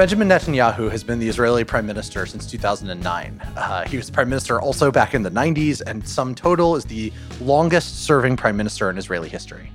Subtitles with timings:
[0.00, 3.38] Benjamin Netanyahu has been the Israeli prime minister since 2009.
[3.54, 7.12] Uh, he was prime minister also back in the 90s, and sum total is the
[7.38, 9.70] longest serving prime minister in Israeli history.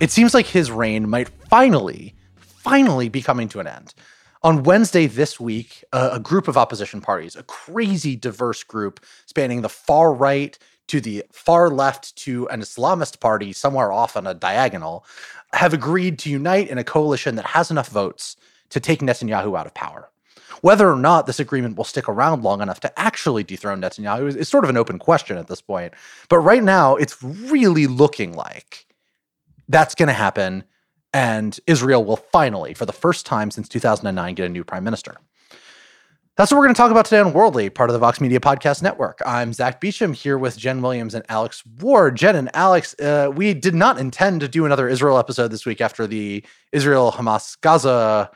[0.00, 3.94] It seems like his reign might finally, finally be coming to an end.
[4.42, 9.62] On Wednesday this week, uh, a group of opposition parties, a crazy diverse group spanning
[9.62, 14.34] the far right to the far left to an Islamist party somewhere off on a
[14.34, 15.06] diagonal,
[15.54, 18.36] have agreed to unite in a coalition that has enough votes
[18.70, 20.10] to take Netanyahu out of power.
[20.60, 24.36] Whether or not this agreement will stick around long enough to actually dethrone Netanyahu is,
[24.36, 25.94] is sort of an open question at this point.
[26.28, 28.86] But right now, it's really looking like
[29.68, 30.64] that's going to happen.
[31.12, 35.16] And Israel will finally, for the first time since 2009, get a new prime minister.
[36.38, 38.38] That's what we're going to talk about today on Worldly, part of the Vox Media
[38.38, 39.20] Podcast Network.
[39.26, 42.16] I'm Zack Beauchamp here with Jenn Williams and Alex Ward.
[42.16, 45.80] Jenn and Alex, uh, we did not intend to do another Israel episode this week
[45.80, 48.30] after the Israel Hamas Gaza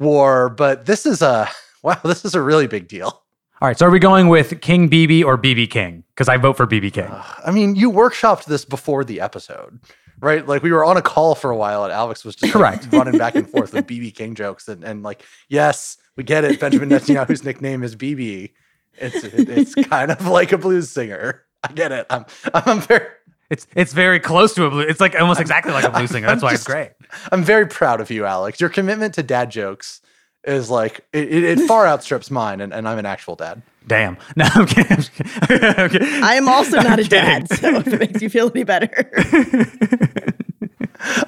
[0.00, 1.48] war, but this is a
[1.82, 3.22] wow, this is a really big deal.
[3.62, 6.02] All right, so are we going with King BB or BB King?
[6.14, 7.04] Because I vote for BB King.
[7.04, 9.78] Uh, I mean, you workshopped this before the episode,
[10.20, 10.46] right?
[10.46, 13.18] Like we were on a call for a while, and Alex was just like, running
[13.18, 16.58] back and forth with BB King jokes, and, and like, yes, we get it.
[16.58, 18.52] Benjamin Netanyahu's nickname is BB.
[18.94, 21.44] It's it's kind of like a blues singer.
[21.62, 22.06] I get it.
[22.08, 22.24] I'm
[22.54, 23.08] I'm very
[23.50, 24.80] it's it's very close to a blue.
[24.80, 26.26] It's like almost exactly like a blue singer.
[26.26, 26.92] That's why just, it's great.
[27.32, 28.60] I'm very proud of you, Alex.
[28.60, 30.00] Your commitment to dad jokes
[30.44, 33.62] is like it, it, it far outstrips mine, and, and I'm an actual dad.
[33.86, 34.16] Damn.
[34.36, 34.96] No, I'm kidding.
[34.96, 36.08] I'm, kidding.
[36.22, 37.46] I am also not I'm a kidding.
[37.46, 38.88] dad, so if it makes you feel any better.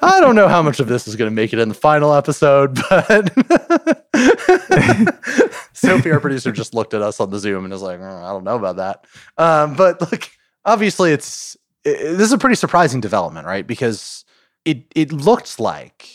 [0.01, 2.13] I don't know how much of this is going to make it in the final
[2.13, 3.33] episode, but
[5.73, 8.29] Sophie, our producer, just looked at us on the Zoom and was like, oh, "I
[8.29, 9.05] don't know about that."
[9.37, 10.31] Um, but like,
[10.63, 13.65] obviously, it's it, this is a pretty surprising development, right?
[13.65, 14.25] Because
[14.65, 16.09] it it looked like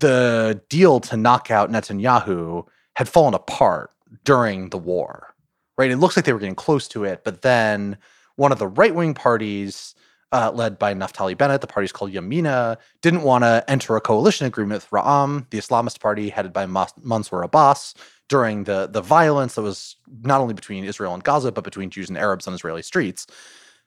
[0.00, 3.90] the deal to knock out Netanyahu had fallen apart
[4.24, 5.34] during the war,
[5.78, 5.90] right?
[5.90, 7.96] It looks like they were getting close to it, but then
[8.36, 9.94] one of the right wing parties,
[10.32, 14.46] uh, led by Naftali Bennett, the party's called Yamina, didn't want to enter a coalition
[14.46, 17.94] agreement with Ra'am, the Islamist party headed by Mansour Abbas,
[18.28, 22.08] during the the violence that was not only between Israel and Gaza, but between Jews
[22.08, 23.26] and Arabs on Israeli streets.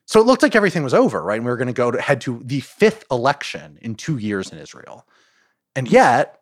[0.06, 1.36] So it looked like everything was over, right?
[1.36, 4.50] And we were going to go to head to the fifth election in two years
[4.50, 5.06] in Israel.
[5.74, 6.40] And yet,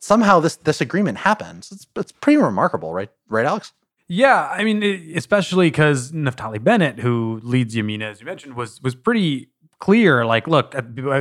[0.00, 1.70] somehow this this agreement happens.
[1.70, 3.10] It's it's pretty remarkable, right?
[3.28, 3.72] Right, Alex?
[4.08, 4.82] Yeah, I mean,
[5.14, 10.26] especially because Naftali Bennett, who leads Yamina, as you mentioned, was was pretty clear.
[10.26, 10.74] Like, look,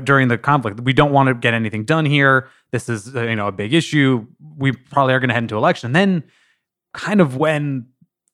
[0.04, 2.50] during the conflict, we don't want to get anything done here.
[2.72, 4.26] This is uh, you know a big issue.
[4.58, 5.88] We probably are going to head into election.
[5.88, 6.24] And then,
[6.94, 7.88] kind of when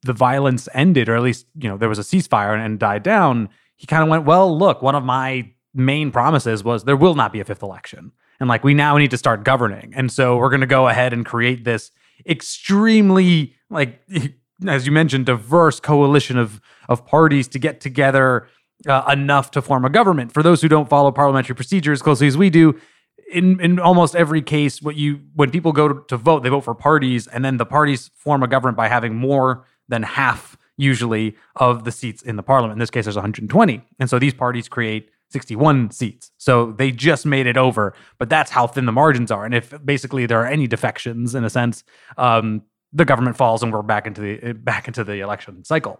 [0.05, 3.03] the violence ended, or at least, you know, there was a ceasefire and, and died
[3.03, 7.15] down, he kind of went, well, look, one of my main promises was there will
[7.15, 8.11] not be a fifth election.
[8.39, 9.93] And like, we now need to start governing.
[9.95, 11.91] And so we're going to go ahead and create this
[12.25, 14.01] extremely, like,
[14.67, 18.47] as you mentioned, diverse coalition of, of parties to get together
[18.87, 20.33] uh, enough to form a government.
[20.33, 22.79] For those who don't follow parliamentary procedures closely as we do,
[23.31, 26.75] in in almost every case, what you when people go to, vote, they vote for
[26.75, 31.83] parties, and then the parties form a government by having more than half usually of
[31.83, 32.73] the seats in the parliament.
[32.73, 33.81] In this case, there's 120.
[33.99, 36.31] And so these parties create 61 seats.
[36.37, 39.45] So they just made it over, but that's how thin the margins are.
[39.45, 41.83] And if basically there are any defections in a sense,
[42.17, 42.61] um,
[42.93, 45.99] the government falls and we're back into the back into the election cycle.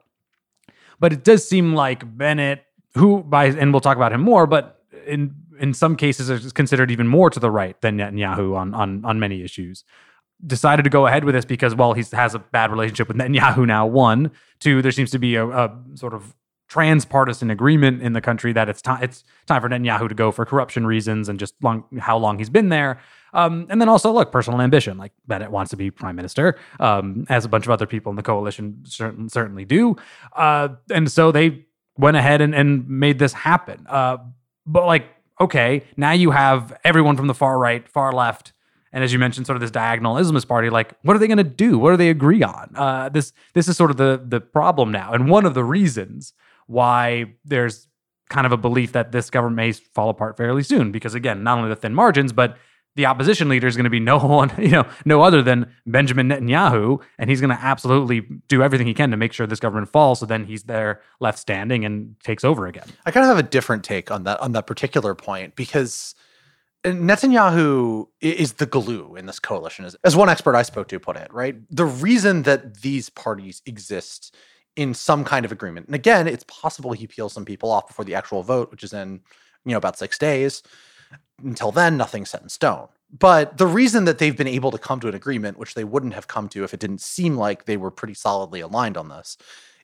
[1.00, 4.82] But it does seem like Bennett, who by and we'll talk about him more, but
[5.06, 9.04] in in some cases is considered even more to the right than Netanyahu on on
[9.04, 9.84] on many issues
[10.46, 13.66] decided to go ahead with this because, well, he has a bad relationship with Netanyahu
[13.66, 13.86] now.
[13.86, 16.36] One, two, there seems to be a, a sort of
[16.68, 20.46] transpartisan agreement in the country that it's time it's time for Netanyahu to go for
[20.46, 23.00] corruption reasons and just long how long he's been there.
[23.34, 27.26] Um, and then also look personal ambition, like Bennett wants to be prime minister, um,
[27.30, 29.98] as a bunch of other people in the coalition certain, certainly do.
[30.34, 31.66] Uh, and so they
[31.98, 33.86] went ahead and, and made this happen.
[33.90, 34.18] Uh,
[34.66, 35.08] but like
[35.40, 38.54] okay, now you have everyone from the far right, far left,
[38.96, 40.70] and as you mentioned, sort of this diagonal Islamist party.
[40.70, 41.78] Like, what are they going to do?
[41.78, 42.72] What do they agree on?
[42.74, 46.34] Uh, this this is sort of the the problem now, and one of the reasons
[46.68, 47.88] why there's
[48.30, 51.58] kind of a belief that this government may fall apart fairly soon, because again, not
[51.58, 52.58] only the thin margins, but
[52.96, 56.30] the opposition leader is going to be no one, you know, no other than Benjamin
[56.30, 59.90] Netanyahu, and he's going to absolutely do everything he can to make sure this government
[59.90, 60.22] falls.
[60.22, 62.88] So then he's there left standing and takes over again.
[63.06, 66.16] I kind of have a different take on that on that particular point because
[66.86, 71.34] Netanyahu is the glue in this coalition, as, one expert I spoke to put it.
[71.34, 74.36] Right, the reason that these parties exist
[74.76, 78.06] in some kind of agreement, and again, it's possible he peels some people off before
[78.06, 79.22] the actual vote, which is in
[79.66, 80.62] you know about six days
[81.44, 82.88] until then, nothing's set in stone.
[83.18, 86.14] But the reason that they've been able to come to an agreement, which they wouldn't
[86.14, 89.38] have come to if it didn't seem like they were pretty solidly aligned on this,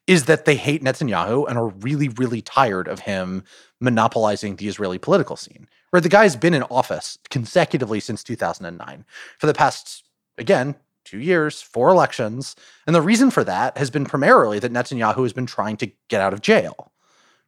[0.08, 3.44] is that they hate Netanyahu and are really, really tired of him
[3.80, 5.68] monopolizing the Israeli political scene.
[5.92, 9.06] Where the guy's been in office consecutively since 2009
[9.38, 10.04] for the past,
[10.38, 12.56] again, two years, four elections.
[12.88, 16.22] And the reason for that has been primarily that Netanyahu has been trying to get
[16.22, 16.92] out of jail,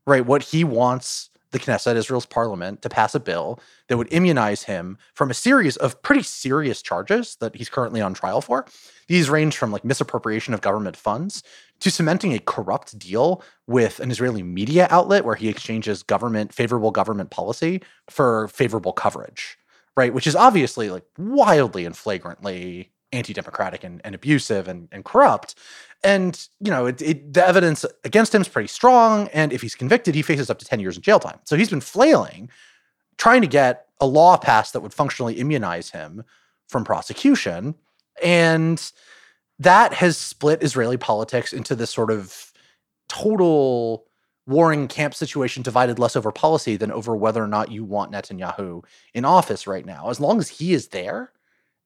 [0.06, 0.26] right?
[0.26, 4.98] What he wants the Knesset, Israel's parliament, to pass a bill that would immunize him
[5.14, 8.66] from a series of pretty serious charges that he's currently on trial for.
[9.08, 11.44] These range from like misappropriation of government funds
[11.80, 16.92] to cementing a corrupt deal with an Israeli media outlet where he exchanges government favorable
[16.92, 19.58] government policy for favorable coverage,
[19.96, 20.14] right?
[20.14, 25.56] Which is obviously like wildly and flagrantly anti-democratic and, and abusive and, and corrupt.
[26.04, 29.30] And you know it, it, the evidence against him is pretty strong.
[29.30, 31.40] And if he's convicted he faces up to 10 years in jail time.
[31.46, 32.50] So he's been flailing
[33.18, 36.24] trying to get a law passed that would functionally immunize him
[36.68, 37.76] from prosecution.
[38.22, 38.92] And
[39.60, 42.52] that has split israeli politics into this sort of
[43.08, 44.06] total
[44.46, 48.84] warring camp situation divided less over policy than over whether or not you want netanyahu
[49.14, 50.10] in office right now.
[50.10, 51.32] As long as he is there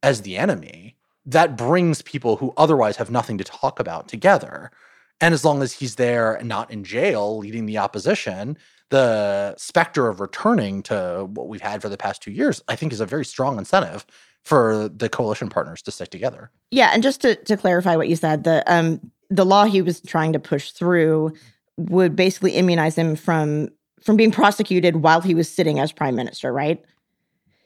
[0.01, 0.96] as the enemy
[1.27, 4.71] that brings people who otherwise have nothing to talk about together.
[5.19, 8.57] And as long as he's there and not in jail leading the opposition,
[8.89, 12.93] the specter of returning to what we've had for the past two years, I think,
[12.93, 14.05] is a very strong incentive
[14.43, 16.49] for the coalition partners to stick together.
[16.71, 19.99] Yeah, and just to, to clarify what you said, the um the law he was
[19.99, 21.33] trying to push through
[21.75, 23.67] would basically immunize him from
[24.01, 26.81] from being prosecuted while he was sitting as prime minister, right?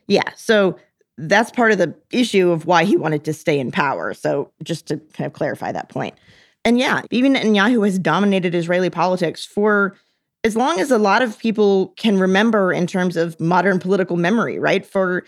[0.07, 0.31] Yeah.
[0.35, 0.79] So
[1.17, 4.13] that's part of the issue of why he wanted to stay in power.
[4.13, 6.15] So just to kind of clarify that point.
[6.63, 9.97] And yeah, even Netanyahu has dominated Israeli politics for
[10.43, 14.59] as long as a lot of people can remember in terms of modern political memory,
[14.59, 14.85] right?
[14.85, 15.23] For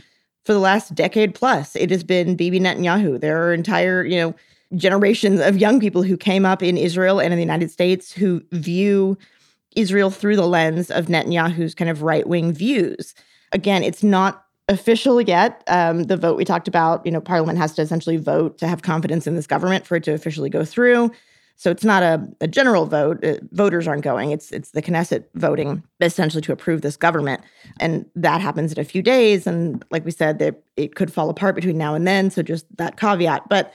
[0.45, 3.19] for the last decade plus, it has been Bibi Netanyahu.
[3.19, 4.35] There are entire, you know,
[4.75, 8.41] generations of young people who came up in Israel and in the United States who
[8.51, 9.17] view
[9.75, 13.15] Israel through the lens of Netanyahu's kind of right-wing views.
[13.51, 15.63] Again, it's not official yet.
[15.67, 18.81] Um, the vote we talked about, you know, Parliament has to essentially vote to have
[18.81, 21.11] confidence in this government for it to officially go through.
[21.55, 23.23] So it's not a, a general vote.
[23.23, 24.31] Uh, voters aren't going.
[24.31, 27.41] It's it's the Knesset voting essentially to approve this government,
[27.79, 29.45] and that happens in a few days.
[29.45, 32.31] And like we said, that it could fall apart between now and then.
[32.31, 33.49] So just that caveat.
[33.49, 33.73] But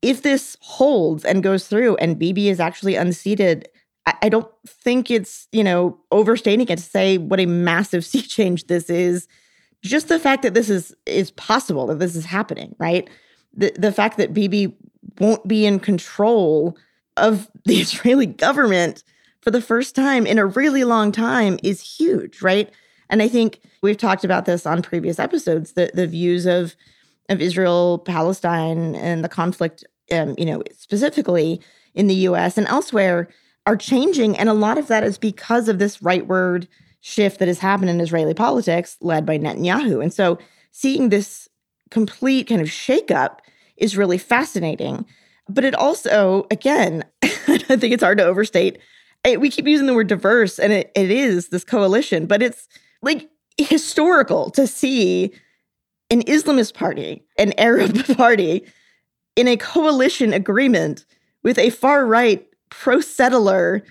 [0.00, 3.68] if this holds and goes through, and Bibi is actually unseated,
[4.06, 8.22] I, I don't think it's you know overstating it to say what a massive sea
[8.22, 9.28] change this is
[9.90, 13.08] just the fact that this is is possible that this is happening right?
[13.54, 14.76] The the fact that bibi
[15.18, 16.76] won't be in control
[17.16, 19.02] of the israeli government
[19.40, 22.70] for the first time in a really long time is huge right?
[23.10, 26.74] And i think we've talked about this on previous episodes the the views of
[27.28, 31.60] of israel palestine and the conflict um, you know specifically
[31.94, 33.28] in the us and elsewhere
[33.66, 34.36] are changing.
[34.36, 36.66] And a lot of that is because of this rightward
[37.06, 40.02] shift that has happened in Israeli politics led by Netanyahu.
[40.02, 40.38] And so
[40.72, 41.50] seeing this
[41.90, 43.40] complete kind of shakeup
[43.76, 45.04] is really fascinating.
[45.46, 48.78] But it also, again, I think it's hard to overstate.
[49.22, 52.68] It, we keep using the word diverse, and it, it is this coalition, but it's
[53.02, 55.30] like historical to see
[56.08, 58.64] an Islamist party, an Arab party,
[59.36, 61.04] in a coalition agreement
[61.42, 63.84] with a far right pro settler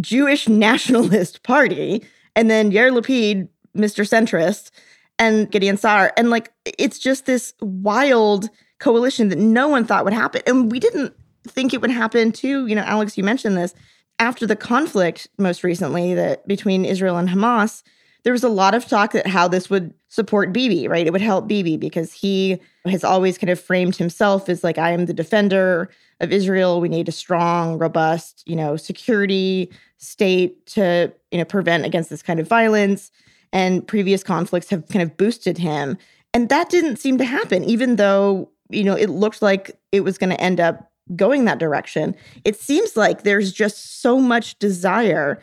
[0.00, 2.02] Jewish nationalist party
[2.38, 4.06] and then Yair Lapid, Mr.
[4.08, 4.70] Centrist,
[5.18, 6.12] and Gideon Sa'ar.
[6.16, 10.42] And like, it's just this wild coalition that no one thought would happen.
[10.46, 11.14] And we didn't
[11.48, 12.68] think it would happen too.
[12.68, 13.74] You know, Alex, you mentioned this.
[14.20, 17.82] After the conflict most recently that between Israel and Hamas,
[18.22, 21.08] there was a lot of talk that how this would support Bibi, right?
[21.08, 24.92] It would help Bibi because he has always kind of framed himself as like, I
[24.92, 25.90] am the defender
[26.20, 26.80] of Israel.
[26.80, 32.22] We need a strong, robust, you know, security state to, you know, prevent against this
[32.22, 33.10] kind of violence.
[33.50, 35.96] and previous conflicts have kind of boosted him.
[36.34, 40.18] And that didn't seem to happen, even though, you know, it looked like it was
[40.18, 42.14] going to end up going that direction.
[42.44, 45.42] It seems like there's just so much desire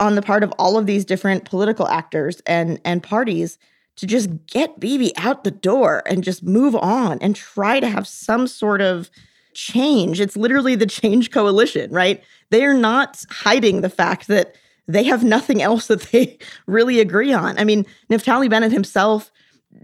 [0.00, 3.58] on the part of all of these different political actors and and parties
[3.96, 8.08] to just get Bibi out the door and just move on and try to have
[8.08, 9.08] some sort of
[9.54, 10.20] change.
[10.20, 12.22] It's literally the change coalition, right?
[12.50, 17.32] They are not hiding the fact that they have nothing else that they really agree
[17.32, 17.58] on.
[17.58, 19.30] I mean, Naftali Bennett himself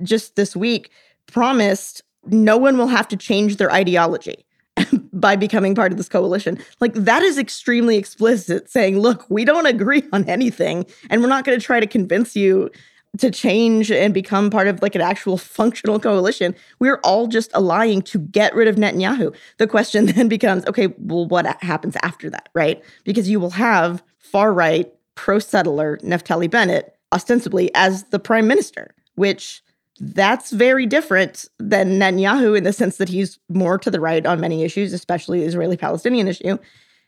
[0.03, 0.91] just this week
[1.27, 4.45] promised no one will have to change their ideology
[5.13, 6.59] by becoming part of this coalition.
[6.81, 11.45] Like that is extremely explicit saying, look, we don't agree on anything and we're not
[11.45, 12.71] going to try to convince you
[13.19, 16.55] to change and become part of like an actual functional coalition.
[16.79, 19.35] We're all just allying to get rid of Netanyahu.
[19.59, 22.83] The question then becomes okay, well, what happens after that, right?
[23.05, 28.95] Because you will have far right, pro settler Naftali Bennett ostensibly as the prime minister,
[29.17, 29.63] which
[30.01, 34.41] that's very different than Netanyahu in the sense that he's more to the right on
[34.41, 36.59] many issues, especially the Israeli Palestinian issue.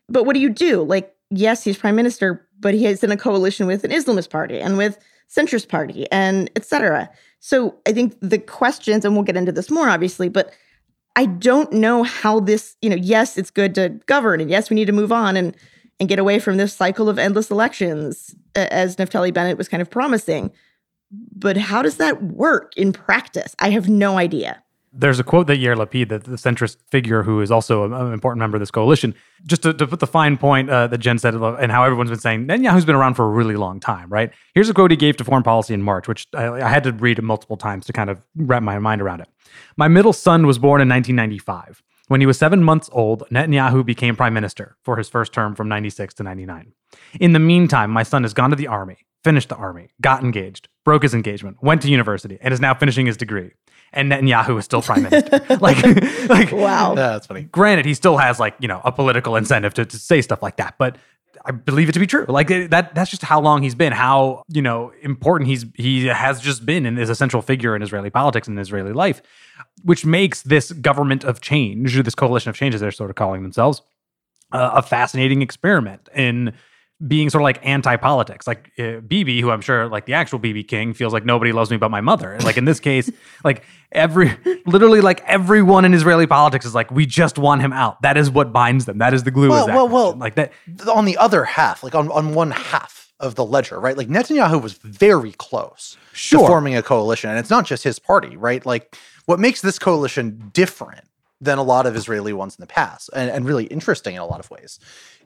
[0.09, 0.83] But what do you do?
[0.83, 4.61] Like, yes, he's prime minister, but he is in a coalition with an Islamist party
[4.61, 4.99] and with
[5.35, 7.09] centrist party and etc.
[7.41, 10.52] So I think the questions, and we'll get into this more obviously, but
[11.17, 14.75] I don't know how this, you know, yes, it's good to govern, and yes, we
[14.75, 15.57] need to move on and
[16.02, 19.88] and get away from this cycle of endless elections, as Naftali Bennett was kind of
[19.88, 20.50] promising.
[21.12, 23.54] But how does that work in practice?
[23.61, 24.64] I have no idea.
[24.92, 28.40] There's a quote that Yair Lapid, the, the centrist figure who is also an important
[28.40, 29.14] member of this coalition,
[29.47, 32.18] just to, to put the fine point uh, that Jenn said and how everyone's been
[32.18, 34.32] saying, Netanyahu's been around for a really long time, right?
[34.54, 36.92] Here's a quote he gave to Foreign Policy in March, which I, I had to
[36.92, 39.28] read multiple times to kind of wrap my mind around it.
[39.76, 41.80] My middle son was born in 1995.
[42.12, 45.66] When he was seven months old, Netanyahu became prime minister for his first term from
[45.71, 46.75] 96 to 99.
[47.19, 50.69] In the meantime, my son has gone to the army, finished the army, got engaged,
[50.85, 53.52] broke his engagement, went to university, and is now finishing his degree
[53.92, 55.40] and Netanyahu is still prime minister.
[55.61, 55.83] like,
[56.28, 57.42] like wow, yeah, that's funny.
[57.42, 60.57] Granted, he still has like you know a political incentive to, to say stuff like
[60.57, 60.97] that, but
[61.44, 62.25] I believe it to be true.
[62.28, 66.40] Like that that's just how long he's been, how, you know, important he's he has
[66.40, 69.22] just been and is a central figure in Israeli politics and Israeli life,
[69.82, 73.42] which makes this government of change, this coalition of change as they're sort of calling
[73.42, 73.82] themselves,
[74.52, 76.52] uh, a fascinating experiment in
[77.06, 78.47] being sort of like anti-politics.
[78.47, 81.71] Like uh, Bibi who i'm sure like the actual bb king feels like nobody loves
[81.71, 82.38] me but my mother.
[82.40, 83.11] Like in this case
[83.44, 88.00] like every literally like everyone in israeli politics is like we just want him out.
[88.02, 88.99] That is what binds them.
[88.99, 90.52] That is the glue well well well like that
[90.90, 93.97] on the other half like on, on one half of the ledger right?
[93.97, 96.40] Like netanyahu was very close sure.
[96.40, 98.64] to forming a coalition and it's not just his party right?
[98.64, 101.04] Like what makes this coalition different
[101.40, 104.26] than a lot of israeli ones in the past and, and really interesting in a
[104.26, 104.78] lot of ways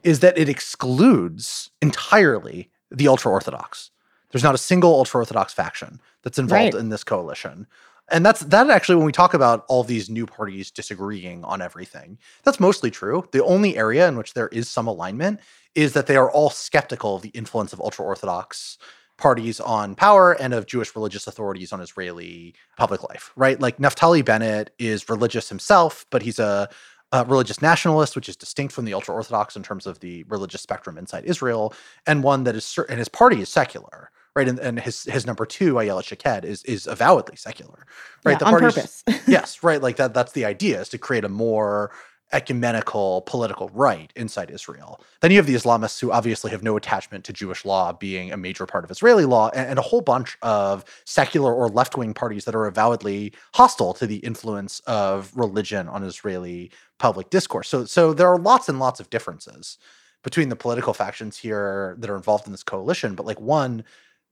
[0.03, 3.91] is that it excludes entirely the ultra orthodox.
[4.31, 6.81] There's not a single ultra orthodox faction that's involved right.
[6.81, 7.67] in this coalition.
[8.09, 12.17] And that's that actually when we talk about all these new parties disagreeing on everything.
[12.43, 13.27] That's mostly true.
[13.31, 15.41] The only area in which there is some alignment
[15.75, 18.77] is that they are all skeptical of the influence of ultra orthodox
[19.17, 23.59] parties on power and of Jewish religious authorities on Israeli public life, right?
[23.59, 26.69] Like Naftali Bennett is religious himself, but he's a
[27.11, 30.61] uh, religious nationalist, which is distinct from the ultra orthodox in terms of the religious
[30.61, 31.73] spectrum inside Israel,
[32.05, 34.47] and one that is and his party is secular, right?
[34.47, 37.85] And, and his his number two, Ayelet Shaked, is is avowedly secular,
[38.25, 38.33] right?
[38.33, 39.03] Yeah, the on purpose.
[39.27, 39.81] yes, right.
[39.81, 40.13] Like that.
[40.13, 41.91] That's the idea is to create a more
[42.33, 45.01] ecumenical political right inside Israel.
[45.21, 48.37] Then you have the Islamists who obviously have no attachment to Jewish law being a
[48.37, 52.45] major part of Israeli law, and, a whole bunch of secular or left wing parties
[52.45, 57.69] that are avowedly hostile to the influence of religion on Israeli public discourse.
[57.69, 59.77] So, so there are lots and lots of differences
[60.23, 63.15] between the political factions here that are involved in this coalition.
[63.15, 63.83] But like one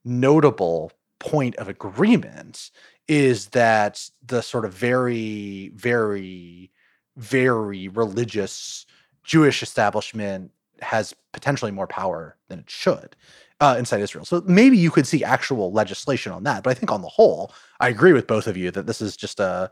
[0.03, 2.71] notable point of agreement
[3.07, 6.71] is that the sort of very, very
[7.17, 8.86] very religious
[9.24, 13.15] Jewish establishment has potentially more power than it should
[13.60, 14.25] uh, inside Israel.
[14.25, 16.63] So maybe you could see actual legislation on that.
[16.63, 19.15] But I think on the whole, I agree with both of you that this is
[19.15, 19.72] just a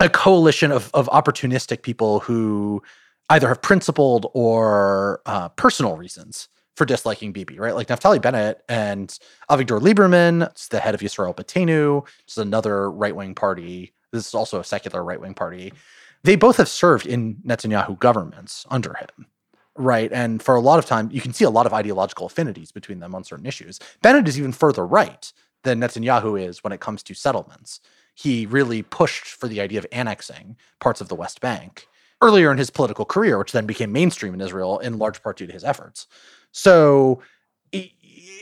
[0.00, 2.82] a coalition of of opportunistic people who
[3.30, 7.74] either have principled or uh, personal reasons for disliking Bibi, right?
[7.74, 9.18] Like Naftali Bennett and
[9.50, 13.92] Avigdor Lieberman, it's the head of Yisrael Beiteinu, which is another right wing party.
[14.12, 15.72] This is also a secular right wing party
[16.24, 19.26] they both have served in Netanyahu governments under him.
[19.76, 20.10] Right.
[20.12, 22.98] And for a lot of time, you can see a lot of ideological affinities between
[22.98, 23.78] them on certain issues.
[24.02, 25.32] Bennett is even further right
[25.62, 27.80] than Netanyahu is when it comes to settlements.
[28.14, 31.86] He really pushed for the idea of annexing parts of the West Bank
[32.20, 35.46] earlier in his political career, which then became mainstream in Israel in large part due
[35.46, 36.08] to his efforts.
[36.50, 37.22] So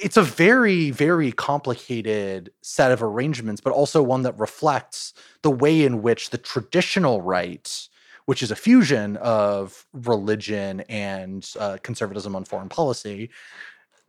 [0.03, 5.85] it's a very, very complicated set of arrangements, but also one that reflects the way
[5.85, 7.89] in which the traditional right,
[8.27, 13.31] which is a fusion of religion and uh, conservatism on foreign policy,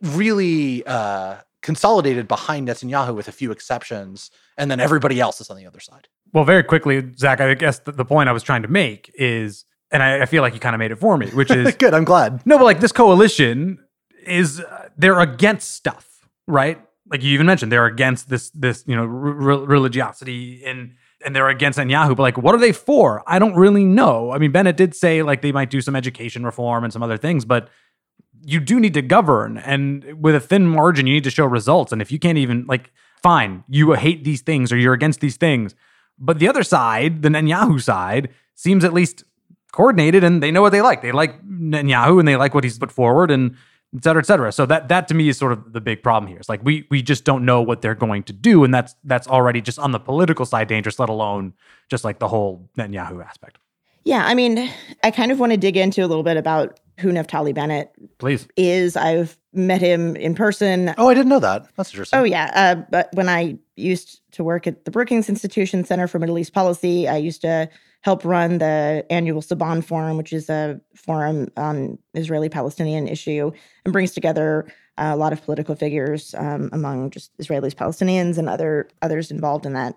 [0.02, 5.56] really uh, consolidated behind Netanyahu with a few exceptions, and then everybody else is on
[5.56, 6.08] the other side.
[6.32, 10.02] Well, very quickly, Zack, I guess the, point I was trying to make is, and
[10.02, 11.94] I, I feel like you kind of made it for me, which is good.
[11.94, 12.44] I'm glad.
[12.46, 13.78] No, but like this coalition
[14.26, 16.80] is uh, they're against stuff, right?
[17.10, 20.94] Like you even mentioned, they're against this this you know religiosity and
[21.24, 22.16] and they're against Netanyahu.
[22.16, 23.22] But like, what are they for?
[23.26, 24.30] I don't really know.
[24.32, 27.16] I mean, Bennett did say like they might do some education reform and some other
[27.16, 27.68] things, but
[28.44, 31.92] you do need to govern, and with a thin margin, you need to show results.
[31.92, 35.36] And if you can't even like, fine, you hate these things or you're against these
[35.36, 35.74] things,
[36.18, 39.24] but the other side, the Netanyahu side, seems at least
[39.72, 41.02] coordinated and they know what they like.
[41.02, 43.56] They like Netanyahu and they like what he's put forward and
[43.96, 44.52] et cetera, et cetera.
[44.52, 46.38] So that that to me is sort of the big problem here.
[46.38, 49.26] It's like we we just don't know what they're going to do, and that's that's
[49.26, 51.54] already just on the political side dangerous, let alone
[51.88, 53.58] just like the whole Netanyahu aspect.
[54.04, 54.70] Yeah, I mean,
[55.02, 58.48] I kind of want to dig into a little bit about who Naftali Bennett Please.
[58.56, 58.96] is.
[58.96, 60.94] I've met him in person.
[60.98, 61.68] Oh, I didn't know that.
[61.76, 62.18] That's interesting.
[62.18, 66.18] Oh yeah, uh, but when I used to work at the Brookings Institution Center for
[66.18, 67.68] Middle East Policy, I used to
[68.02, 73.50] help run the annual Saban Forum, which is a forum on Israeli-Palestinian issue,
[73.84, 74.66] and brings together
[74.98, 79.66] uh, a lot of political figures um, among just Israelis, Palestinians, and other others involved
[79.66, 79.94] in that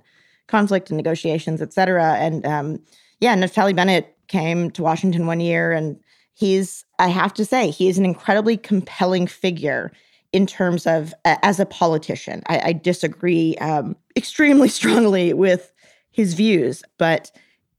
[0.48, 2.16] conflict and negotiations, et cetera.
[2.16, 2.80] And um,
[3.20, 6.00] yeah, Naftali Bennett came to Washington one year, and
[6.34, 9.92] he's I have to say he is an incredibly compelling figure
[10.34, 12.42] in terms of uh, as a politician.
[12.48, 15.72] I, I disagree um, extremely strongly with
[16.12, 17.32] his views, but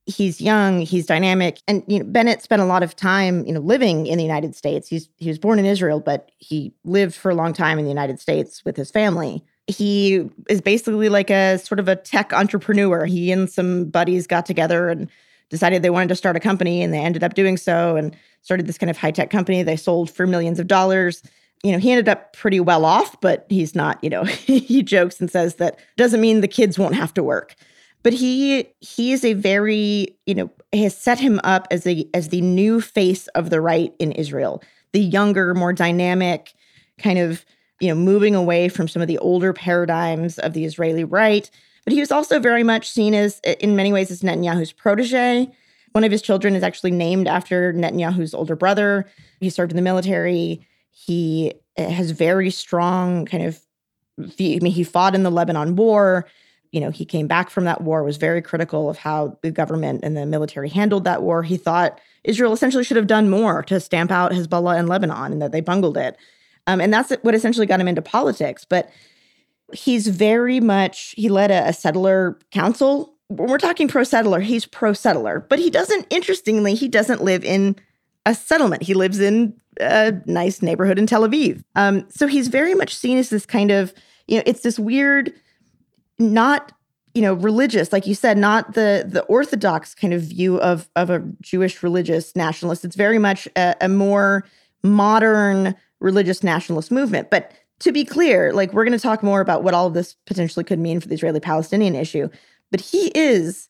[0.07, 3.61] he's young, he's dynamic, and you know Bennett spent a lot of time, you know,
[3.61, 4.89] living in the United States.
[4.89, 7.91] He's he was born in Israel, but he lived for a long time in the
[7.91, 9.45] United States with his family.
[9.69, 13.05] He is basically like a sort of a tech entrepreneur.
[13.05, 15.09] He and some buddies got together and
[15.51, 18.67] decided they wanted to start a company, and they ended up doing so and started
[18.67, 19.63] this kind of high tech company.
[19.63, 21.23] They sold for millions of dollars.
[21.63, 24.03] You know, he ended up pretty well off, but he's not.
[24.03, 27.55] You know, he jokes and says that doesn't mean the kids won't have to work
[28.03, 32.29] but he he is a very you know has set him up as a as
[32.29, 34.63] the new face of the right in Israel,
[34.93, 36.53] the younger, more dynamic,
[36.99, 37.45] kind of
[37.81, 41.51] you know moving away from some of the older paradigms of the Israeli right.
[41.85, 45.51] But he was also very much seen as, in many ways, as Netanyahu's protege.
[45.93, 49.11] One of his children is actually named after Netanyahu's older brother.
[49.41, 50.65] He served in the military.
[50.91, 53.61] He eh, has very strong kind of.
[54.19, 56.27] I mean, he fought in the Lebanon War
[56.73, 60.01] you know, he came back from that war, was very critical of how the government
[60.03, 61.43] and the military handled that war.
[61.43, 65.43] He thought Israel essentially should have done more to stamp out Hezbollah in Lebanon and
[65.43, 66.17] that they bungled it.
[66.67, 68.65] Um, and that's what essentially got him into politics.
[68.65, 68.91] But
[69.75, 73.15] he's very much, he led a, a settler council.
[73.29, 77.45] When we're talking pro settler, he's pro settler, but he doesn't, interestingly, he doesn't live
[77.45, 77.77] in
[78.25, 78.83] a settlement.
[78.83, 81.63] He lives in a nice neighborhood in Tel Aviv.
[81.75, 83.93] Um, so he's very much seen as this kind of,
[84.27, 85.33] you know, it's this weird
[86.23, 86.73] not
[87.15, 91.11] you know religious like you said not the the orthodox kind of view of of
[91.11, 92.85] a jewish religious nationalist.
[92.85, 94.45] It's very much a, a more
[94.83, 97.31] modern religious nationalist movement.
[97.31, 100.15] But to be clear like we're going to talk more about what all of this
[100.27, 102.29] potentially could mean for the israeli palestinian issue.
[102.71, 103.69] But he is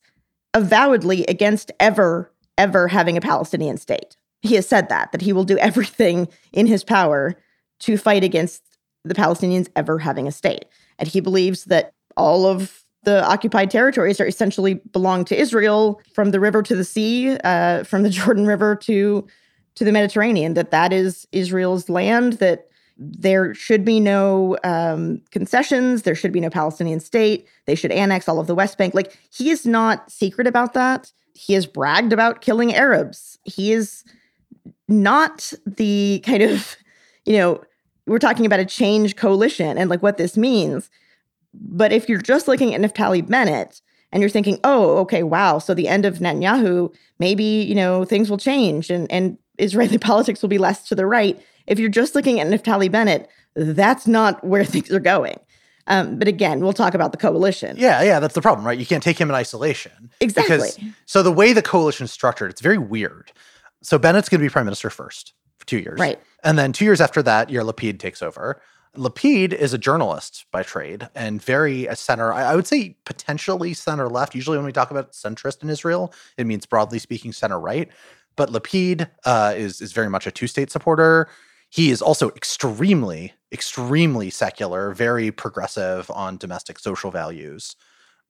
[0.55, 4.17] avowedly against ever ever having a palestinian state.
[4.43, 7.37] He has said that that he will do everything in his power
[7.81, 8.63] to fight against
[9.05, 10.65] the palestinians ever having a state.
[10.99, 16.31] And he believes that all of the occupied territories are essentially belong to Israel from
[16.31, 19.27] the river to the sea, uh, from the Jordan River to
[19.75, 20.55] to the Mediterranean.
[20.55, 22.35] That that is Israel's land.
[22.35, 26.03] That there should be no um, concessions.
[26.03, 27.47] There should be no Palestinian state.
[27.67, 28.95] They should annex all of the West Bank.
[28.95, 31.11] Like he is not secret about that.
[31.35, 33.39] He has bragged about killing Arabs.
[33.45, 34.05] He is
[34.89, 36.77] not the kind of
[37.25, 37.61] you know
[38.07, 40.91] we're talking about a change coalition and like what this means
[41.55, 45.75] but if you're just looking at Naftali Bennett and you're thinking, oh, okay, wow, so
[45.75, 50.49] the end of Netanyahu, maybe, you know, things will change and, and Israeli politics will
[50.49, 51.41] be less to the right.
[51.67, 55.39] If you're just looking at Naftali Bennett, that's not where things are going.
[55.89, 57.77] Um, but again, we'll talk about the coalition.
[57.77, 58.79] Yeah, yeah, that's the problem, right?
[58.79, 60.11] You can't take him in isolation.
[60.21, 60.57] Exactly.
[60.57, 63.33] Because, so the way the coalition is structured, it's very weird.
[63.83, 65.99] So Bennett's going to be prime minister first for two years.
[65.99, 66.21] Right.
[66.45, 68.63] And then two years after that, Yair Lapid takes over.
[68.97, 72.33] Lapid is a journalist by trade and very a center.
[72.33, 74.35] I, I would say potentially center left.
[74.35, 77.89] Usually, when we talk about centrist in Israel, it means broadly speaking center right.
[78.37, 81.29] But Lapid uh, is is very much a two state supporter.
[81.71, 87.77] He is also extremely extremely secular, very progressive on domestic social values.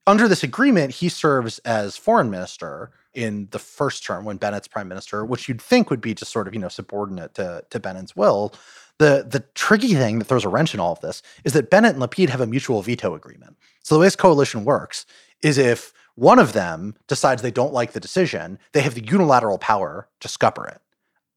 [0.06, 4.88] Under this agreement, he serves as foreign minister in the first term when Bennett's prime
[4.88, 8.16] minister, which you'd think would be just sort of, you know, subordinate to, to Bennett's
[8.16, 8.52] will.
[8.98, 11.94] The the tricky thing that throws a wrench in all of this is that Bennett
[11.96, 13.56] and Lapid have a mutual veto agreement.
[13.82, 15.06] So the way this coalition works
[15.42, 19.58] is if one of them decides they don't like the decision, they have the unilateral
[19.58, 20.80] power to scupper it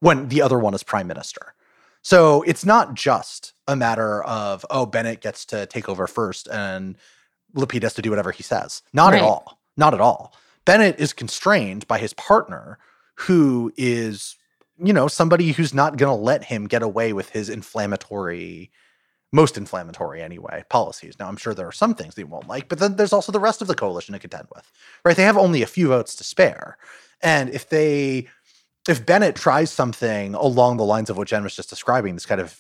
[0.01, 1.53] when the other one is prime minister.
[2.01, 6.97] So it's not just a matter of, oh, Bennett gets to take over first and
[7.55, 8.83] Lapid has to do whatever he says.
[8.93, 9.21] Not Right.
[9.21, 9.59] at all.
[9.77, 10.35] Not at all.
[10.65, 12.77] Bennett is constrained by his partner,
[13.15, 14.35] who is,
[14.77, 18.71] you know, somebody who's not going to let him get away with his inflammatory,
[19.31, 21.15] most inflammatory anyway, policies.
[21.19, 23.39] Now, I'm sure there are some things they won't like, but then there's also the
[23.39, 24.69] rest of the coalition to contend with,
[25.03, 25.15] right?
[25.15, 26.77] They have only a few votes to spare.
[27.21, 28.27] And if they,
[28.87, 32.41] if Bennett tries something along the lines of what Jenn was just describing, this kind
[32.41, 32.59] of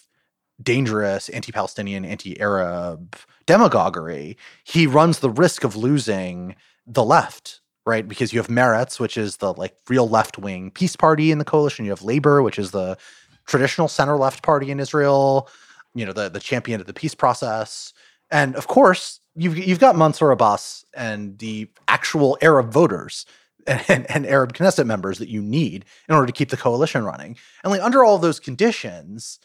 [0.63, 6.55] dangerous anti-Palestinian, anti-Arab demagoguery, he runs the risk of losing
[6.87, 8.07] the left, right?
[8.07, 11.85] Because you have Meretz, which is the like real left-wing peace party in the coalition.
[11.85, 12.97] You have Labor, which is the
[13.45, 15.49] traditional center-left party in Israel.
[15.93, 17.93] You know, the the champion of the peace process,
[18.31, 23.25] and of course, you've you've got Mansour Abbas and the actual Arab voters
[23.67, 27.37] and, and Arab Knesset members that you need in order to keep the coalition running.
[27.63, 29.39] And like under all those conditions,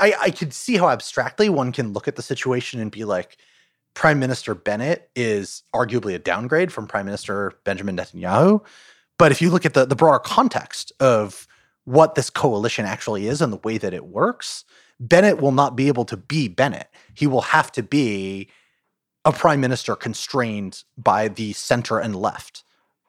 [0.00, 3.36] I, I could see how abstractly one can look at the situation and be like,
[3.94, 8.64] Prime Minister Bennett is arguably a downgrade from Prime Minister Benjamin Netanyahu.
[9.18, 11.46] But if you look at the, the broader context of
[11.84, 14.64] what this coalition actually is and the way that it works,
[14.98, 16.88] Bennett will not be able to be Bennett.
[17.14, 18.48] He will have to be
[19.24, 22.64] a prime minister constrained by the center and left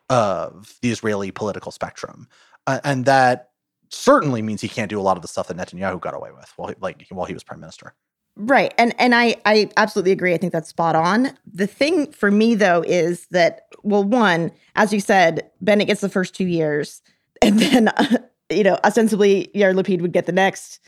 [0.09, 2.27] of the Israeli political spectrum.
[2.67, 3.49] Uh, and that
[3.89, 6.51] certainly means he can't do a lot of the stuff that Netanyahu got away with
[6.55, 7.93] while he, like while he was prime minister.
[8.37, 8.73] Right.
[8.77, 10.33] And and I I absolutely agree.
[10.33, 11.31] I think that's spot on.
[11.51, 16.09] The thing for me though is that well one, as you said, Bennett gets the
[16.09, 17.01] first 2 years
[17.41, 18.17] and then uh,
[18.49, 20.79] you know, ostensibly Yair Lapid would get the next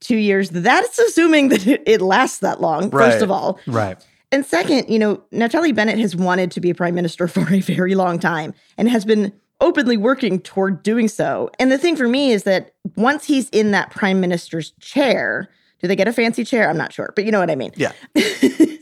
[0.00, 0.50] 2 years.
[0.50, 3.58] That's assuming that it, it lasts that long first of all.
[3.66, 4.02] Right.
[4.32, 7.60] And second, you know, Naftali Bennett has wanted to be a prime minister for a
[7.60, 11.50] very long time and has been openly working toward doing so.
[11.58, 15.48] And the thing for me is that once he's in that prime minister's chair,
[15.80, 16.68] do they get a fancy chair?
[16.68, 17.72] I'm not sure, but you know what I mean.
[17.76, 17.92] Yeah.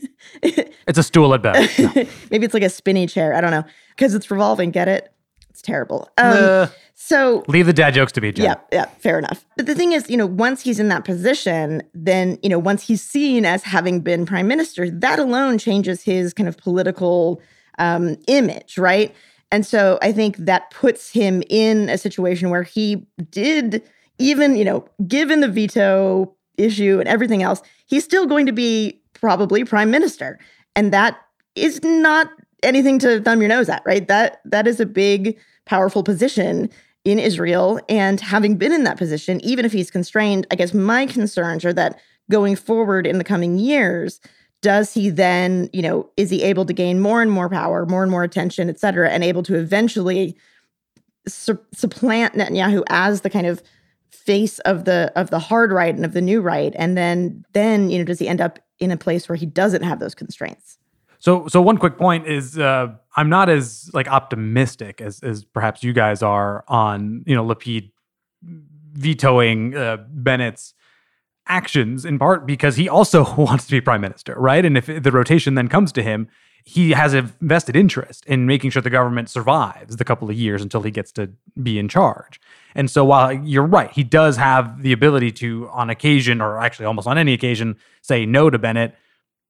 [0.87, 1.79] It's a stool at best.
[1.95, 2.05] No.
[2.29, 3.33] Maybe it's like a spinny chair.
[3.33, 3.63] I don't know.
[3.89, 4.69] Because it's revolving.
[4.71, 5.11] Get it?
[5.49, 6.09] It's terrible.
[6.17, 8.45] Um, Uh, so Leave the dad jokes to me, Jenn.
[8.45, 9.45] yeah, yeah, fair enough.
[9.57, 12.83] But the thing is, you know, once he's in that position, then, you know, once
[12.85, 17.41] he's seen as having been prime minister, that alone changes his kind of political
[17.79, 19.13] um, image, right?
[19.51, 23.81] And so I think that puts him in a situation where he did,
[24.19, 29.01] even, you know, given the veto issue and everything else, he's still going to be
[29.13, 30.39] probably prime minister.
[30.75, 31.17] And that
[31.55, 32.29] is not
[32.63, 34.07] anything to thumb your nose at, right?
[34.07, 36.69] That that is a big, powerful position
[37.03, 37.79] in Israel.
[37.87, 41.73] And having been in that position, even if he's constrained, I guess my concerns are
[41.73, 41.99] that
[42.31, 44.19] going forward in the coming years,
[44.61, 48.01] does he then, you know, is he able to gain more and more power, more
[48.01, 50.35] and more attention, et cetera, and able to eventually
[51.27, 53.61] su- supplant Netanyahu as the kind of
[54.25, 57.89] face of the of the hard right and of the new right and then then
[57.89, 60.77] you know does he end up in a place where he doesn't have those constraints
[61.19, 65.83] So, so one quick point is, uh, I'm not as like optimistic as as perhaps
[65.83, 67.91] you guys are on you know Lapid
[68.93, 70.73] vetoing uh, Bennett's
[71.47, 74.65] actions in part because he also wants to be prime minister, right?
[74.65, 76.27] And if the rotation then comes to him,
[76.63, 80.61] he has a vested interest in making sure the government survives the couple of years
[80.61, 82.39] until he gets to be in charge.
[82.75, 86.85] And so while you're right, he does have the ability to, on occasion, or actually
[86.85, 88.95] almost on any occasion, say no to Bennett.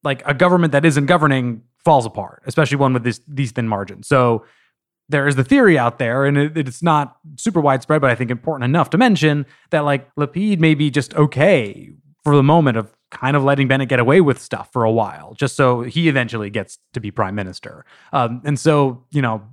[0.04, 4.08] Like a government that isn't governing falls apart, especially one with this, these thin margins.
[4.08, 4.46] So
[5.10, 8.32] there is the theory out there, and it, it's not super widespread, but I think
[8.32, 11.92] important enough to mention that like Lapid may be just okay
[12.24, 15.36] for the moment of kind of letting Bennett get away with stuff for a while,
[15.36, 17.86] just so he eventually gets to be prime minister.
[18.14, 19.44] Um, and so you know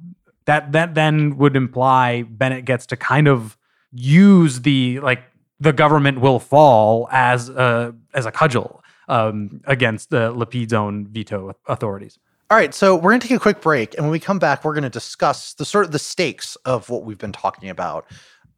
[0.47, 3.59] that that then would imply Bennett gets to kind of
[3.93, 5.23] use the like
[5.61, 11.55] the government will fall as a as a cudgel um, against the Lapid's own veto
[11.67, 12.19] authorities.
[12.51, 14.63] All right, so we're going to take a quick break, and when we come back,
[14.63, 18.07] we're going to discuss the sort of the stakes of what we've been talking about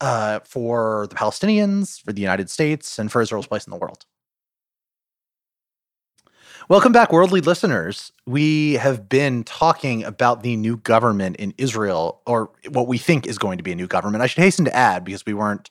[0.00, 4.04] uh, for the Palestinians, for the United States, and for Israel's place in the world.
[6.66, 8.10] Welcome back, worldly listeners.
[8.24, 13.36] We have been talking about the new government in Israel, or what we think is
[13.36, 14.22] going to be a new government.
[14.22, 15.68] I should hasten to add, because we weren't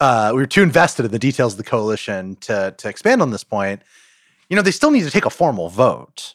[0.00, 3.30] uh, we were too invested in the details of the coalition to to expand on
[3.30, 3.82] this point.
[4.48, 6.34] You know, they still need to take a formal vote.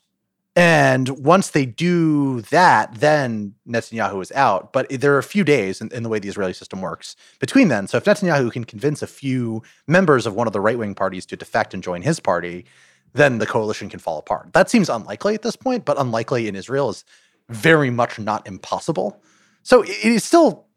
[0.55, 4.73] And once they do that, then Netanyahu is out.
[4.73, 7.67] But there are a few days in, in, the way the Israeli system works between
[7.67, 7.85] then.
[7.85, 11.27] So if Netanyahu can convince a few members of one of the right wing parties
[11.27, 12.65] to defect and join his party,
[13.13, 14.53] then the coalition can fall apart.
[14.53, 17.03] That seems unlikely at this point, but unlikely in Israel is
[17.49, 19.21] very much not impossible.
[19.63, 20.67] So it is still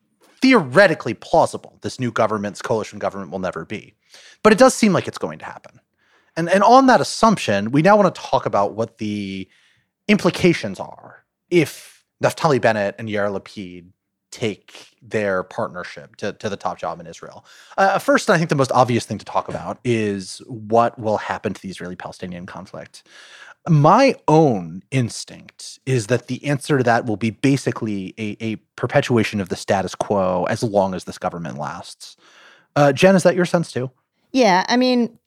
[0.40, 3.94] theoretically plausible this new government's coalition government will never be.
[4.42, 5.80] But it does seem like it's going to happen.
[6.36, 9.48] And, and on that assumption, we now want to talk about what the
[10.08, 13.86] implications are if Naftali Bennett and Yair Lapid
[14.30, 17.44] take their partnership to, to the top job in Israel.
[17.76, 21.54] Uh, first, I think the most obvious thing to talk about is what will happen
[21.54, 23.02] to the Israeli Palestinian conflict.
[23.68, 29.40] My own instinct is that the answer to that will be basically a, a perpetuation
[29.40, 32.16] of the status quo as long as this government lasts.
[32.74, 33.90] Uh, Jenn, is that your sense too?
[34.32, 35.18] Yeah, I mean,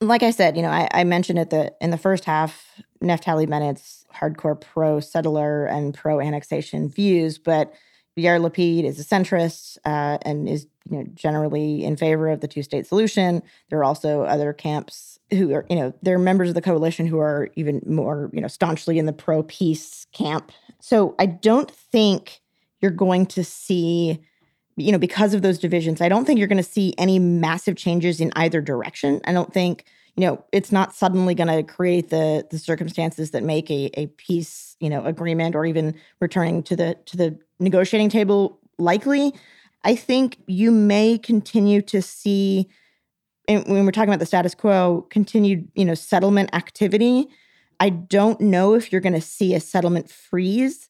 [0.00, 3.48] like I said, you know, I, I mentioned it the in the first half, Naftali
[3.48, 7.72] Bennett's hardcore pro settler and pro annexation views, but
[8.18, 12.48] Yair Lapid is a centrist uh, and is you know generally in favor of the
[12.48, 13.42] two state solution.
[13.68, 17.18] There are also other camps who are you know they're members of the coalition who
[17.18, 20.50] are even more you know staunchly in the pro peace camp.
[20.80, 22.40] So I don't think
[22.80, 24.18] you're going to see
[24.76, 26.00] you know because of those divisions.
[26.00, 29.20] I don't think you're going to see any massive changes in either direction.
[29.24, 29.84] I don't think
[30.16, 34.06] you know it's not suddenly going to create the the circumstances that make a a
[34.06, 39.32] peace you know agreement or even returning to the to the negotiating table likely
[39.84, 42.68] i think you may continue to see
[43.48, 47.26] when we're talking about the status quo continued you know settlement activity
[47.80, 50.88] i don't know if you're going to see a settlement freeze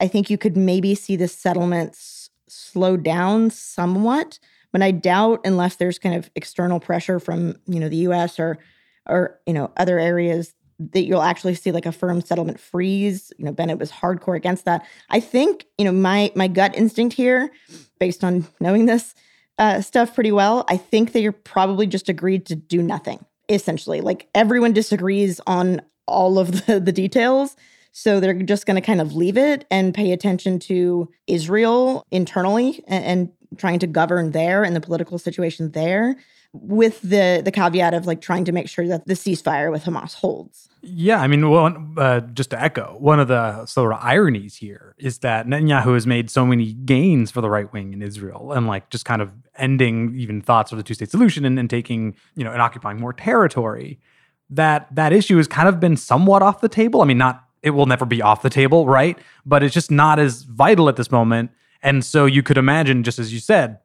[0.00, 4.38] i think you could maybe see the settlements slow down somewhat
[4.72, 8.38] but I doubt unless there's kind of external pressure from you know the U.S.
[8.38, 8.58] or
[9.06, 10.54] or you know other areas
[10.92, 13.32] that you'll actually see like a firm settlement freeze.
[13.36, 14.86] You know, Bennett was hardcore against that.
[15.10, 17.50] I think you know my my gut instinct here,
[17.98, 19.14] based on knowing this
[19.58, 23.24] uh, stuff pretty well, I think you're probably just agreed to do nothing.
[23.48, 27.56] Essentially, like everyone disagrees on all of the, the details.
[27.92, 32.84] So they're just going to kind of leave it and pay attention to Israel internally
[32.86, 36.16] and, and trying to govern there and the political situation there
[36.52, 40.14] with the the caveat of like trying to make sure that the ceasefire with Hamas
[40.14, 40.68] holds.
[40.82, 44.94] Yeah, I mean, well, uh, just to echo, one of the sort of ironies here
[44.98, 48.66] is that Netanyahu has made so many gains for the right wing in Israel, and
[48.66, 52.14] like just kind of ending even thoughts of the two state solution and, and taking
[52.34, 54.00] you know and occupying more territory.
[54.48, 57.02] That that issue has kind of been somewhat off the table.
[57.02, 59.18] I mean, not it will never be off the table, right?
[59.44, 61.50] But it's just not as vital at this moment
[61.82, 63.78] and so you could imagine, just as you said,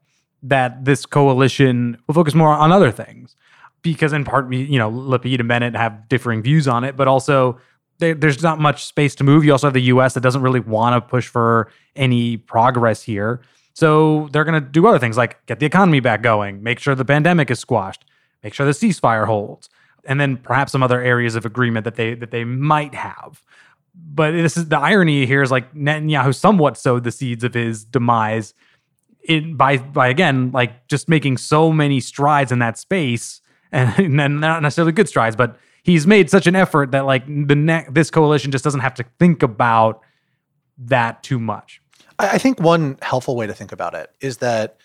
[0.50, 3.36] that this coalition will focus more on other things.
[3.82, 7.08] Because in part, we, you know, Lapid and Bennett have differing views on it, but
[7.08, 7.60] also
[8.00, 9.46] there's not much space to move.
[9.46, 10.16] You also have the U.S.
[10.16, 13.42] that doesn't really want to push for any progress here.
[13.74, 16.96] So they're going to do other things like get the economy back going, make sure
[16.96, 18.06] the pandemic is squashed,
[18.44, 19.70] make sure the ceasefire holds,
[20.06, 23.44] and then perhaps some other areas of agreement that they that they might have
[23.96, 27.86] but this is the irony here is like Netanyahu somewhat sowed the seeds of his
[27.86, 28.54] demise
[29.28, 34.40] in by by again like just making so many strides in that space and, and
[34.40, 38.10] not necessarily good strides, but he's made such an effort that like the ne- this
[38.10, 40.02] coalition just doesn't have to think about
[40.78, 41.82] that too much.
[42.18, 44.78] I think one helpful way to think about it is that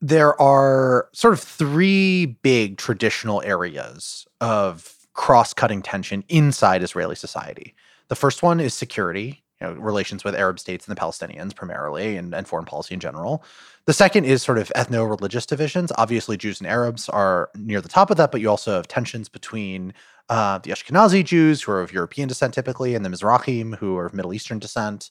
[0.00, 7.74] there are sort of three big traditional areas of cross-cutting tension inside Israeli society.
[8.08, 12.16] The first one is security, you know, relations with Arab states and the Palestinians primarily,
[12.16, 13.44] and, and foreign policy in general.
[13.86, 15.92] The second is sort of ethno religious divisions.
[15.96, 19.28] Obviously, Jews and Arabs are near the top of that, but you also have tensions
[19.28, 19.92] between
[20.28, 24.06] uh, the Ashkenazi Jews, who are of European descent typically, and the Mizrahim, who are
[24.06, 25.10] of Middle Eastern descent.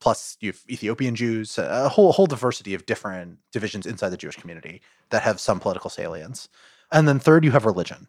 [0.00, 4.36] Plus, you have Ethiopian Jews, a whole, whole diversity of different divisions inside the Jewish
[4.36, 4.80] community
[5.10, 6.48] that have some political salience.
[6.90, 8.08] And then third, you have religion.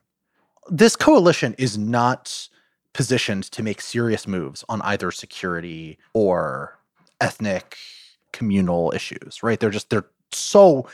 [0.69, 2.49] This coalition is not
[2.95, 6.79] positioned to make serious moves on either security or
[7.19, 7.75] ethnic
[8.31, 9.59] communal issues, right?
[9.59, 10.87] They're just they're so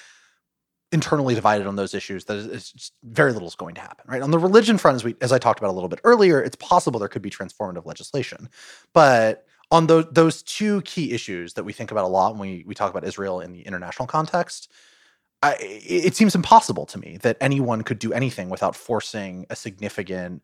[0.92, 4.24] internally divided on those issues that it's very little is going to happen, right?
[4.24, 6.56] On the religion front, as we as I talked about a little bit earlier, it's
[6.56, 8.50] possible there could be transformative legislation,
[8.94, 12.64] but on those those two key issues that we think about a lot when we
[12.66, 14.72] we talk about Israel in the international context.
[15.44, 20.44] I, it seems impossible to me that anyone could do anything without forcing a significant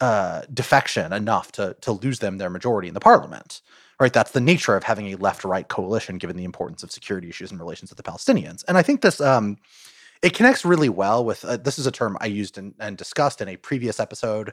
[0.00, 3.62] uh, defection enough to to lose them their majority in the parliament.
[4.00, 7.52] Right, that's the nature of having a left-right coalition, given the importance of security issues
[7.52, 8.64] and relations with the Palestinians.
[8.66, 9.56] And I think this um,
[10.20, 13.40] it connects really well with uh, this is a term I used in, and discussed
[13.40, 14.52] in a previous episode.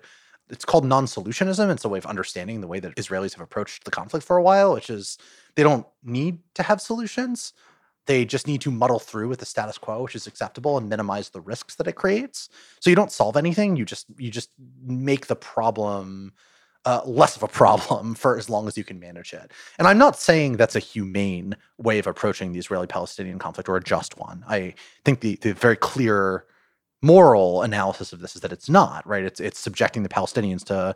[0.49, 1.71] It's called non-solutionism.
[1.71, 4.43] It's a way of understanding the way that Israelis have approached the conflict for a
[4.43, 5.17] while, which is
[5.56, 7.54] they don't need to have solutions.
[8.12, 11.30] They just need to muddle through with the status quo, which is acceptable, and minimize
[11.30, 12.50] the risks that it creates.
[12.82, 13.78] So you don't solve anything.
[13.78, 14.50] You just you just
[14.86, 16.34] make the problem
[16.84, 19.54] uh, less of a problem for as long as you can manage it.
[19.80, 23.78] And I'm not saying that's a humane way of approaching the Israeli Palestinian conflict or
[23.78, 24.43] a just one.
[24.45, 24.74] I
[25.06, 26.43] think the, the very clear
[27.02, 29.24] moral analysis of this is that it's not, right?
[29.24, 30.95] It's, it's subjecting the Palestinians to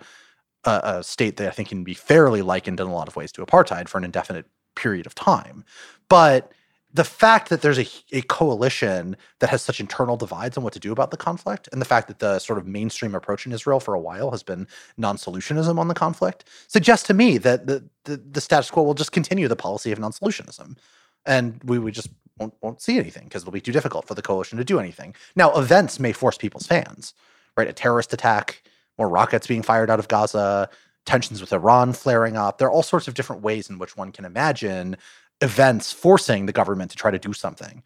[0.65, 3.31] a, a state that I think can be fairly likened in a lot of ways
[3.31, 5.63] to apartheid for an indefinite period of time.
[6.09, 6.51] But
[6.95, 10.79] the fact that there's a, a coalition that has such internal divides on what to
[10.79, 13.81] do about the conflict, and the fact that the sort of mainstream approach in Israel
[13.81, 18.15] for a while has been non-solutionism on the conflict, suggests to me that the, the,
[18.17, 20.77] the status quo will just continue the policy of non-solutionism,
[21.25, 24.57] and we just won't, won't see anything because it'll be too difficult for the coalition
[24.57, 25.13] to do anything.
[25.35, 27.13] Now, events may force people's hands,
[27.57, 27.67] right?
[27.67, 28.63] A terrorist attack,
[28.97, 30.69] more rockets being fired out of Gaza,
[31.05, 32.57] tensions with Iran flaring up.
[32.57, 34.97] There are all sorts of different ways in which one can imagine
[35.41, 37.83] events forcing the government to try to do something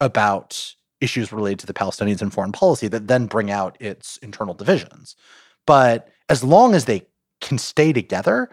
[0.00, 4.54] about issues related to the Palestinians and foreign policy that then bring out its internal
[4.54, 5.16] divisions.
[5.66, 7.06] But as long as they
[7.40, 8.50] can stay together,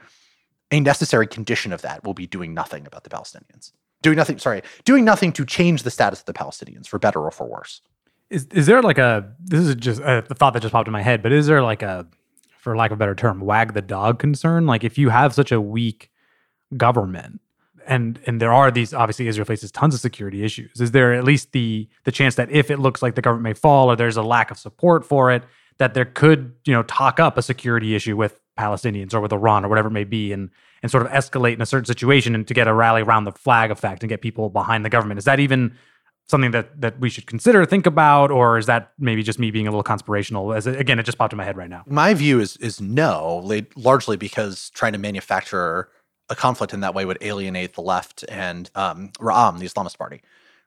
[0.72, 3.72] a necessary condition of that will be doing nothing about the Palestinians.
[4.02, 7.32] Doing nothing, sorry, doing nothing to change the status of the Palestinians for better or
[7.32, 7.82] for worse.
[8.30, 11.02] Is is there like a this is just a thought that just popped in my
[11.02, 12.08] head, but is there like a
[12.60, 14.68] for lack of a better term, wag the dog concern?
[14.68, 16.12] Like if you have such a weak
[16.78, 17.42] government,
[17.90, 20.80] and and there are these obviously Israel faces tons of security issues.
[20.80, 23.54] Is there at least the the chance that if it looks like the government may
[23.54, 25.44] fall or there's a lack of support for it,
[25.80, 29.66] that there could you know talk up a security issue with Palestinians or with Iran
[29.66, 30.52] or whatever it may be, and
[30.84, 33.32] and sort of escalate in a certain situation and to get a rally around the
[33.32, 35.18] flag effect and get people behind the government?
[35.18, 35.76] Is that even
[36.28, 39.68] something that that we should consider, think about, or is that maybe just me being
[39.68, 40.54] a little conspirational?
[40.54, 41.84] As again, it just popped in my head right now.
[41.88, 43.44] My view is is no,
[43.76, 45.90] largely because trying to manufacture
[46.30, 50.22] a conflict in that way would alienate the left and um, Ra'am, the Islamist party,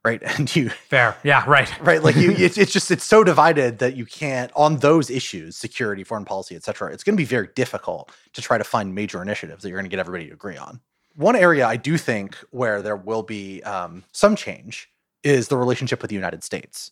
[0.04, 0.22] right?
[0.38, 2.02] And you fair, yeah, right, right.
[2.02, 6.04] Like you, it's, it's just it's so divided that you can't on those issues, security,
[6.04, 6.92] foreign policy, et cetera.
[6.92, 9.90] It's going to be very difficult to try to find major initiatives that you're going
[9.90, 10.80] to get everybody to agree on.
[11.14, 14.90] One area I do think where there will be um, some change
[15.22, 16.90] is the relationship with the United States,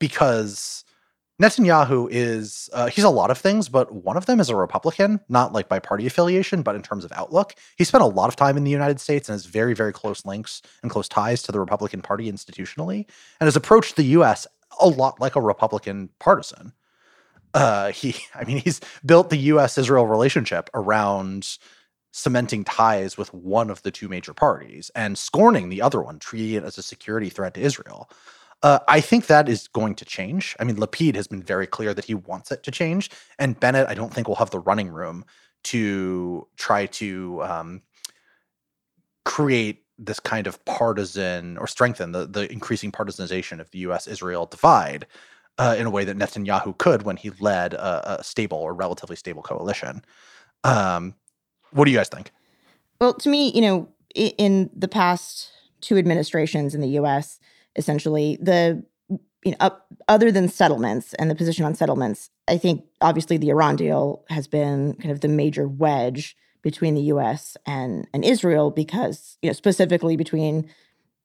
[0.00, 0.84] because
[1.40, 5.20] Netanyahu is uh, he's a lot of things, but one of them is a Republican,
[5.28, 7.54] not like by party affiliation, but in terms of outlook.
[7.76, 10.24] He spent a lot of time in the United States and has very, very close
[10.24, 13.06] links and close ties to the Republican Party institutionally,
[13.40, 14.46] and has approached the U.S.
[14.80, 16.72] a lot like a Republican partisan.
[17.54, 21.58] Uh, he, I mean, he's built the U.S.-Israel relationship around
[22.12, 26.56] cementing ties with one of the two major parties and scorning the other one, treating
[26.56, 28.10] it as a security threat to Israel.
[28.62, 30.54] Uh, I think that is going to change.
[30.60, 33.88] I mean, Lapid has been very clear that he wants it to change, and Bennett,
[33.88, 35.24] I don't think will have the running room
[35.64, 37.82] to try to um,
[39.24, 45.06] create this kind of partisan or strengthen the the increasing partisanization of the U.S.-Israel divide
[45.58, 49.16] uh, in a way that Netanyahu could when he led a, a stable or relatively
[49.16, 50.04] stable coalition.
[50.62, 51.14] Um,
[51.72, 52.30] what do you guys think?
[53.00, 57.40] Well, to me, you know, in the past two administrations in the U.S
[57.76, 58.84] essentially the
[59.44, 63.50] you know, up, other than settlements and the position on settlements, I think obviously the
[63.50, 67.56] Iran deal has been kind of the major wedge between the U.S.
[67.66, 70.70] and and Israel because you know specifically between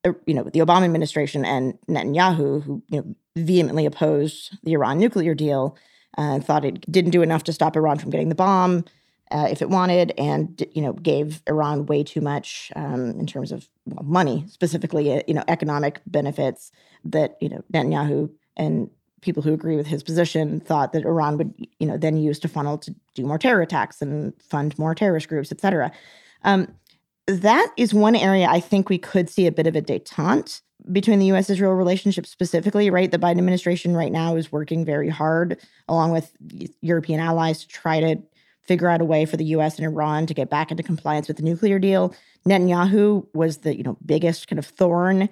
[0.04, 4.98] uh, you know the Obama administration and Netanyahu, who you know vehemently opposed the Iran
[4.98, 5.78] nuclear deal
[6.18, 8.84] and thought it didn't do enough to stop Iran from getting the bomb
[9.32, 13.52] uh, if it wanted, and you know gave Iran way too much um, in terms
[13.52, 16.72] of well, money, specifically uh, you know economic benefits
[17.06, 18.90] that you know Netanyahu and
[19.22, 22.48] people who agree with his position thought that Iran would you know then use to
[22.48, 25.92] funnel to do more terror attacks and fund more terrorist groups, et cetera.
[26.44, 26.74] Um,
[27.28, 30.62] that is one area I think we could see a bit of a detente
[30.92, 33.12] between the US Israel relationship specifically, right?
[33.12, 36.32] The Biden administration right now is working very hard along with
[36.82, 38.22] European allies to try to
[38.68, 41.38] figure out a way for the US and Iran to get back into compliance with
[41.38, 42.14] the nuclear deal.
[42.48, 45.30] Netanyahu was the, you know, biggest kind of thorn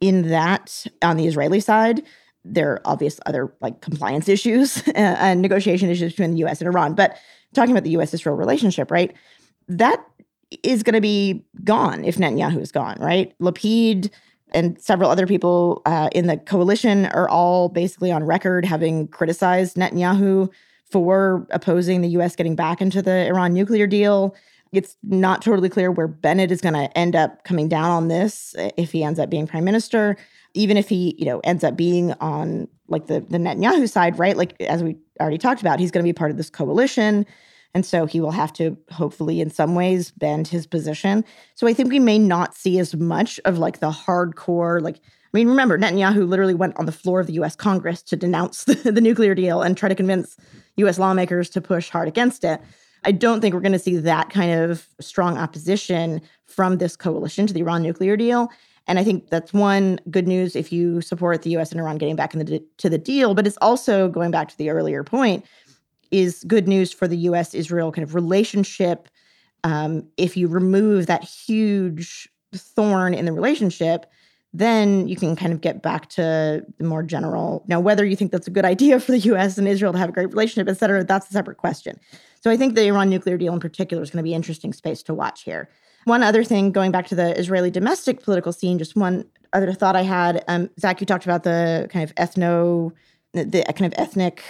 [0.00, 2.02] in that on the Israeli side.
[2.44, 6.94] There are obvious other like compliance issues and negotiation issues between the US and Iran.
[6.94, 7.16] But
[7.54, 9.14] talking about the US Israel relationship, right?
[9.68, 10.04] That
[10.62, 13.38] is going to be gone if Netanyahu is gone, right?
[13.38, 14.10] Lapid
[14.52, 19.76] and several other people uh, in the coalition are all basically on record having criticized
[19.76, 20.50] Netanyahu
[20.90, 24.34] for opposing the US getting back into the Iran nuclear deal.
[24.72, 28.54] It's not totally clear where Bennett is going to end up coming down on this
[28.76, 30.16] if he ends up being prime minister.
[30.54, 34.36] Even if he, you know, ends up being on like the the Netanyahu side, right?
[34.36, 37.26] Like as we already talked about, he's going to be part of this coalition.
[37.72, 41.24] And so he will have to hopefully, in some ways, bend his position.
[41.54, 45.00] So I think we may not see as much of like the hardcore, like,
[45.32, 48.64] I mean, remember, Netanyahu literally went on the floor of the US Congress to denounce
[48.64, 50.36] the, the nuclear deal and try to convince
[50.76, 52.60] US lawmakers to push hard against it.
[53.04, 57.46] I don't think we're going to see that kind of strong opposition from this coalition
[57.46, 58.50] to the Iran nuclear deal.
[58.86, 62.16] And I think that's one good news if you support the US and Iran getting
[62.16, 63.34] back into the deal.
[63.34, 65.44] But it's also going back to the earlier point
[66.10, 69.08] is good news for the US Israel kind of relationship.
[69.62, 74.06] Um, if you remove that huge thorn in the relationship,
[74.52, 77.64] then you can kind of get back to the more general.
[77.68, 80.08] Now, whether you think that's a good idea for the US and Israel to have
[80.08, 82.00] a great relationship, et cetera, that's a separate question.
[82.42, 84.72] So I think the Iran nuclear deal in particular is going to be an interesting
[84.72, 85.68] space to watch here.
[86.04, 89.96] One other thing, going back to the Israeli domestic political scene, just one other thought
[89.96, 90.42] I had.
[90.48, 92.92] Um, Zack, you talked about the kind of ethno,
[93.32, 94.42] the kind of ethnic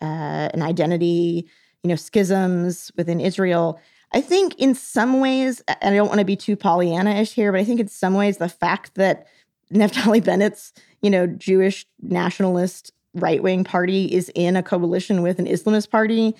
[0.00, 1.46] uh, and identity,
[1.82, 3.78] you know, schisms within Israel.
[4.12, 7.60] I think in some ways, and I don't want to be too Pollyanna-ish here, but
[7.60, 9.26] I think in some ways the fact that
[9.74, 10.72] Naftali Bennett's,
[11.02, 16.34] you know, Jewish nationalist right-wing party is in a coalition with an Islamist party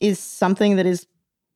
[0.00, 1.06] is something that is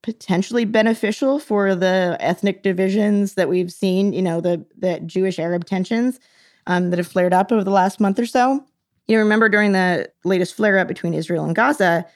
[0.03, 5.67] potentially beneficial for the ethnic divisions that we've seen, you know, the the Jewish Arab
[5.67, 6.19] tensions
[6.67, 8.65] um, that have flared up over the last month or so.
[9.09, 12.07] You remember during the latest flare up between Israel and Gaza,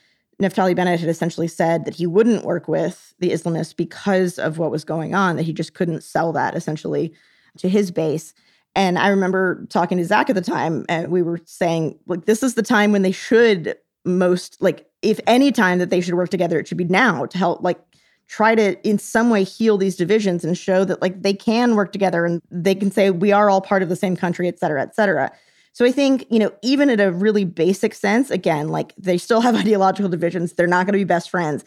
[0.41, 4.71] Naftali Bennett had essentially said that he wouldn't work with the Islamists because of what
[4.71, 7.13] was going on, that he just couldn't sell that essentially
[7.59, 8.33] to his base.
[8.77, 12.43] And I remember talking to Zack at the time, and we were saying, like, this
[12.43, 16.31] is the time when they should most, like, if any time that they should work
[16.31, 17.79] together, it should be now to help, like,
[18.27, 21.93] try to in some way heal these divisions and show that, like, they can work
[21.93, 24.83] together and they can say, we are all part of the same country, et cetera,
[24.83, 25.31] et cetera.
[25.73, 29.41] So I think, you know, even at a really basic sense, again, like they still
[29.41, 31.65] have ideological divisions, they're not going to be best friends.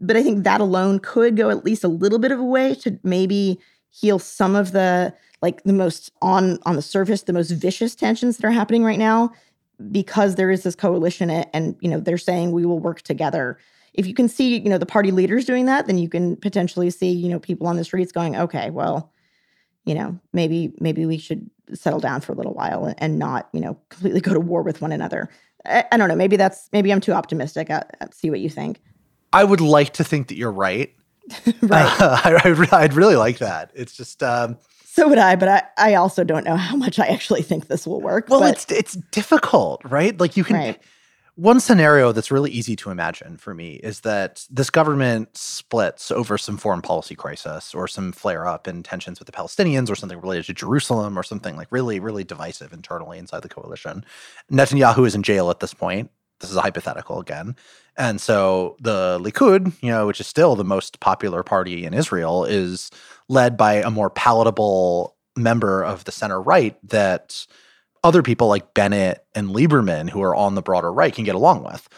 [0.00, 2.74] But I think that alone could go at least a little bit of a way
[2.76, 7.50] to maybe heal some of the like the most on on the surface, the most
[7.50, 9.32] vicious tensions that are happening right now
[9.90, 13.58] because there is this coalition and you know they're saying we will work together
[13.94, 16.90] if you can see you know the party leaders doing that then you can potentially
[16.90, 19.10] see you know people on the streets going okay well
[19.86, 23.60] you know maybe maybe we should settle down for a little while and, not, you
[23.60, 25.28] know, completely go to war with one another.
[25.66, 26.16] I, I don't know.
[26.16, 27.70] Maybe that's maybe I'm too optimistic.
[27.70, 28.80] I, I see what you think.
[29.32, 30.92] I would like to think that you're right.
[31.62, 32.00] right.
[32.00, 32.20] Uh,
[32.72, 33.70] I, would really like that.
[33.74, 34.22] It's just.
[34.22, 37.68] Um, so would I, but I, I also don't know how much I actually think
[37.68, 38.28] this will work.
[38.28, 40.18] Well, but, it's it's difficult, right?
[40.18, 40.56] Like you can.
[40.56, 40.80] Right
[41.40, 46.36] one scenario that's really easy to imagine for me is that this government splits over
[46.36, 50.20] some foreign policy crisis or some flare up in tensions with the Palestinians or something
[50.20, 54.04] related to Jerusalem or something like really, really divisive internally inside the coalition.
[54.52, 56.10] Netanyahu is in jail at this point.
[56.40, 57.56] This is a hypothetical again.
[57.96, 62.44] And so the Likud, you know, which is still the most popular party in Israel,
[62.44, 62.90] is
[63.28, 67.46] led by a more palatable member of the center right that
[68.02, 71.64] other people like Bennett and Lieberman, who are on the broader right, can get along
[71.64, 71.88] with.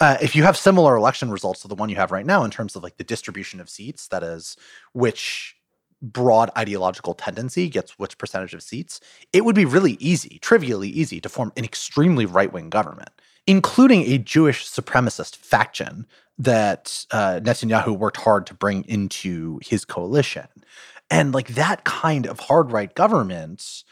[0.00, 2.50] Uh, if you have similar election results to the one you have right now in
[2.50, 4.56] terms of like the distribution of seats, that is,
[4.92, 5.54] which
[6.00, 9.00] broad ideological tendency gets which percentage of seats,
[9.32, 13.10] it would be really easy, trivially easy, to form an extremely right wing government,
[13.46, 16.06] including a Jewish supremacist faction
[16.38, 20.48] that uh, Netanyahu worked hard to bring into his coalition.
[21.10, 23.84] And like that kind of hard right government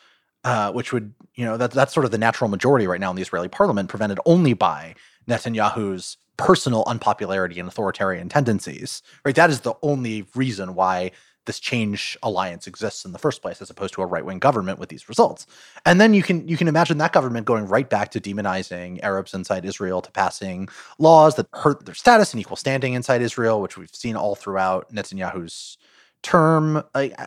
[0.45, 3.17] uh, which would, you know, that, that's sort of the natural majority right now in
[3.17, 4.95] the Israeli parliament, prevented only by
[5.29, 9.35] Netanyahu's personal unpopularity and authoritarian tendencies, right?
[9.35, 11.13] That is the only reason why
[11.51, 14.79] this change alliance exists in the first place, as opposed to a right wing government
[14.79, 15.49] with these results.
[15.85, 19.35] And then you can you can imagine that government going right back to demonizing Arabs
[19.35, 23.77] inside Israel, to passing laws that hurt their status and equal standing inside Israel, which
[23.77, 25.77] we've seen all throughout Netanyahu's
[26.23, 26.85] term.
[26.95, 27.19] Like,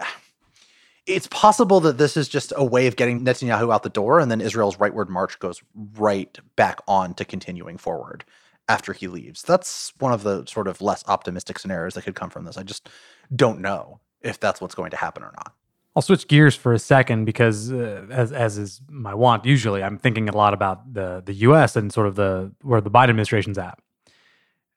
[1.06, 4.32] it's possible that this is just a way of getting Netanyahu out the door, and
[4.32, 5.62] then Israel's rightward march goes
[5.98, 8.24] right back on to continuing forward
[8.70, 9.42] after he leaves.
[9.42, 12.58] That's one of the sort of less optimistic scenarios that could come from this.
[12.58, 12.88] I just
[13.36, 15.54] don't know if that's what's going to happen or not.
[15.96, 19.98] I'll switch gears for a second because, uh, as as is my want, usually I'm
[19.98, 21.76] thinking a lot about the the U.S.
[21.76, 23.78] and sort of the where the Biden administration's at.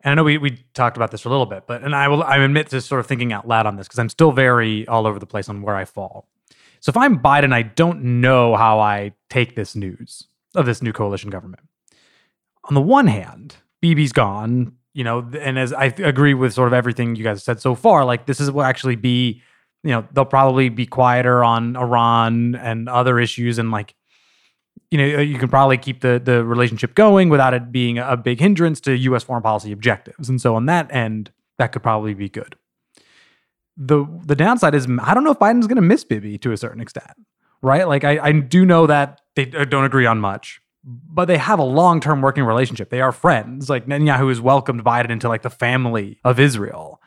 [0.02, 2.08] And I know we, we talked about this for a little bit, but and I
[2.08, 4.86] will I admit to sort of thinking out loud on this because I'm still very
[4.88, 6.28] all over the place on where I fall.
[6.80, 10.92] So if I'm Biden, I don't know how I take this news of this new
[10.92, 11.62] coalition government.
[12.64, 14.75] On the one hand, Bibi's gone.
[14.96, 18.06] You know, and as I agree with sort of everything you guys said so far,
[18.06, 19.42] like this is will actually be,
[19.84, 23.94] you know, they'll probably be quieter on Iran and other issues, and like,
[24.90, 28.40] you know, you can probably keep the the relationship going without it being a big
[28.40, 29.22] hindrance to U.S.
[29.22, 32.56] foreign policy objectives, and so on that end, that could probably be good.
[33.76, 36.56] the The downside is, I don't know if Biden's going to miss Bibi to a
[36.56, 37.12] certain extent,
[37.60, 37.86] right?
[37.86, 41.58] Like, I, I do know that they uh, don't agree on much but they have
[41.58, 42.90] a long-term working relationship.
[42.90, 43.68] They are friends.
[43.68, 47.00] Like Netanyahu has welcomed Biden into like the family of Israel.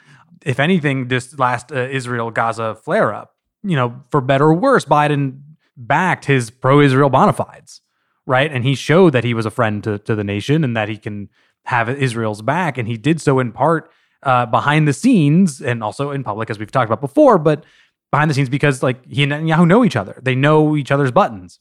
[0.46, 5.42] If anything, this last uh, Israel Gaza flare-up, you know, for better or worse, Biden
[5.78, 7.82] backed his pro-Israel bona fides,
[8.26, 8.52] right?
[8.52, 10.98] And he showed that he was a friend to, to the nation and that he
[10.98, 11.30] can
[11.66, 12.78] have Israel's back.
[12.78, 13.92] And he did so in part
[14.24, 17.64] uh, behind the scenes and also in public, as we've talked about before, but
[18.12, 20.20] behind the scenes because like he and Netanyahu know each other.
[20.22, 21.60] They know each other's buttons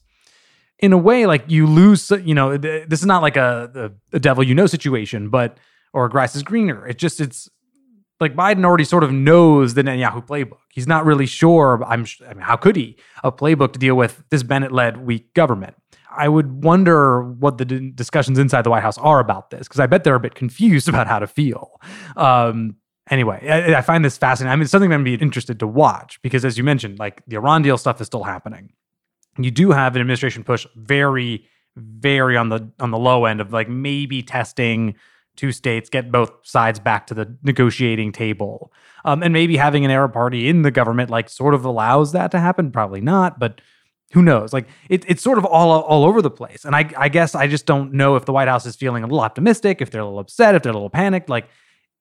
[0.79, 4.19] in a way, like you lose, you know, this is not like a, a, a
[4.19, 5.57] devil you know situation, but
[5.93, 6.87] or grass is greener.
[6.87, 7.49] It's just it's
[8.19, 10.59] like Biden already sort of knows the Netanyahu playbook.
[10.69, 11.83] He's not really sure.
[11.85, 12.05] I'm.
[12.27, 15.75] I mean, how could he a playbook to deal with this Bennett-led weak government?
[16.11, 19.85] I would wonder what the discussions inside the White House are about this because I
[19.85, 21.79] bet they're a bit confused about how to feel.
[22.15, 22.77] Um,
[23.09, 24.51] anyway, I, I, find this fascinating.
[24.51, 27.35] I mean, it's something I'm be interested to watch because, as you mentioned, like the
[27.35, 28.71] Iran deal stuff is still happening
[29.37, 33.53] you do have an administration push very very on the on the low end of
[33.53, 34.95] like maybe testing
[35.35, 38.73] two states get both sides back to the negotiating table.
[39.05, 42.31] Um, and maybe having an arab party in the government like sort of allows that
[42.31, 42.71] to happen.
[42.71, 43.61] Probably not but
[44.11, 44.51] who knows?
[44.53, 46.65] Like it, it's sort of all all over the place.
[46.65, 49.07] And I, I guess i just don't know if the white house is feeling a
[49.07, 51.47] little optimistic if they're a little upset if they're a little panicked like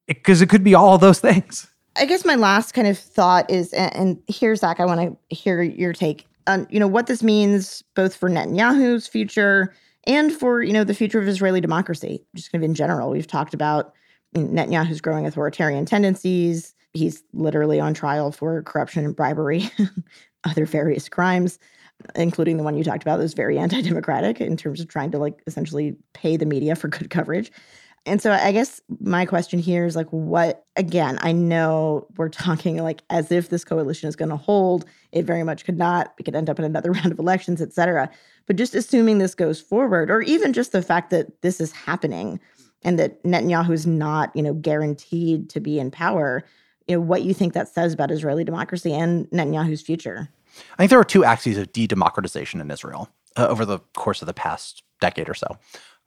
[0.06, 1.68] because it, it could be all those things.
[1.96, 5.34] I guess my last kind of thought is, and, and here, Zack, I want to
[5.34, 9.74] hear your take on you know what this means both for Netanyahu's future
[10.07, 13.11] and for you know the future of Israeli democracy, just kind of in general.
[13.11, 13.92] We've talked about
[14.34, 16.74] Netanyahu's growing authoritarian tendencies.
[16.94, 19.70] He's literally on trial for corruption and bribery,
[20.44, 21.59] other various crimes,
[22.14, 23.18] including the one you talked about.
[23.18, 27.11] That's very anti-democratic in terms of trying to like essentially pay the media for good
[27.11, 27.53] coverage.
[28.09, 32.78] And so I guess my question here is like, what, again, I know we're talking
[32.78, 34.84] like as if this coalition is going to hold.
[35.12, 36.14] It very much could not.
[36.18, 38.11] We could end up in another round of elections, et cetera.
[38.46, 42.40] But just assuming this goes forward, or even just the fact that this is happening
[42.82, 46.44] and that Netanyahu is not, you know, guaranteed to be in power,
[46.86, 50.28] you know, what you think that says about Israeli democracy and Netanyahu's future?
[50.72, 54.26] I think there are two axes of de-democratization in Israel uh, over the course of
[54.26, 55.46] the past decade or so.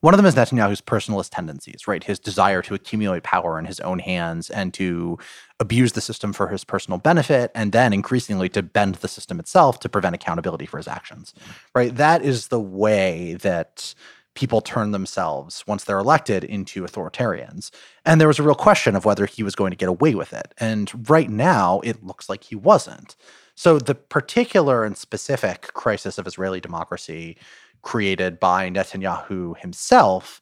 [0.01, 2.03] One of them is Netanyahu's personalist tendencies, right?
[2.03, 5.17] His desire to accumulate power in his own hands and to
[5.59, 9.79] abuse the system for his personal benefit, and then increasingly to bend the system itself
[9.79, 11.35] to prevent accountability for his actions,
[11.75, 11.95] right?
[11.95, 13.93] That is the way that
[14.33, 17.69] people turn themselves once they're elected into authoritarians.
[18.05, 20.33] And there was a real question of whether he was going to get away with
[20.33, 20.53] it.
[20.57, 23.15] And right now, it looks like he wasn't.
[23.55, 27.37] So the particular and specific crisis of Israeli democracy
[27.81, 30.41] created by Netanyahu himself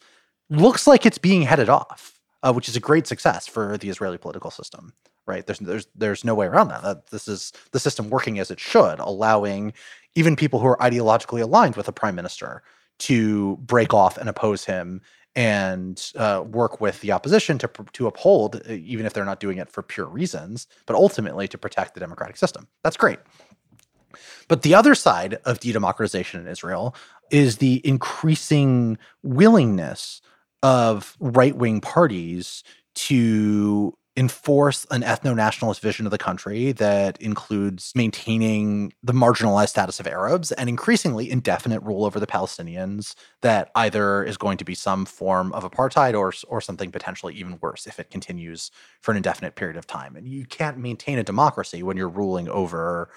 [0.49, 4.17] looks like it's being headed off, uh, which is a great success for the Israeli
[4.17, 4.93] political system.
[5.27, 5.45] Right?
[5.45, 6.81] There's there's there's no way around that.
[6.81, 7.07] that.
[7.07, 9.73] This is the system working as it should, allowing
[10.15, 12.63] even people who are ideologically aligned with a prime minister
[12.99, 15.01] to break off and oppose him
[15.35, 19.69] and uh, work with the opposition to to uphold, even if they're not doing it
[19.69, 22.67] for pure reasons, but ultimately to protect the democratic system.
[22.83, 23.19] That's great.
[24.47, 26.95] But the other side of de democratization in Israel
[27.31, 30.21] is the increasing willingness
[30.63, 32.63] of right wing parties
[32.95, 39.99] to enforce an ethno nationalist vision of the country that includes maintaining the marginalized status
[40.01, 44.75] of Arabs and increasingly indefinite rule over the Palestinians that either is going to be
[44.75, 49.17] some form of apartheid or, or something potentially even worse if it continues for an
[49.17, 50.17] indefinite period of time.
[50.17, 53.09] And you can't maintain a democracy when you're ruling over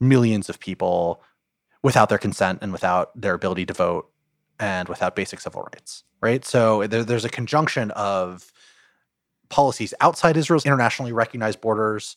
[0.00, 1.22] millions of people
[1.82, 4.10] without their consent and without their ability to vote
[4.58, 6.44] and without basic civil rights, right?
[6.44, 8.52] So there, there's a conjunction of
[9.48, 12.16] policies outside Israel's internationally recognized borders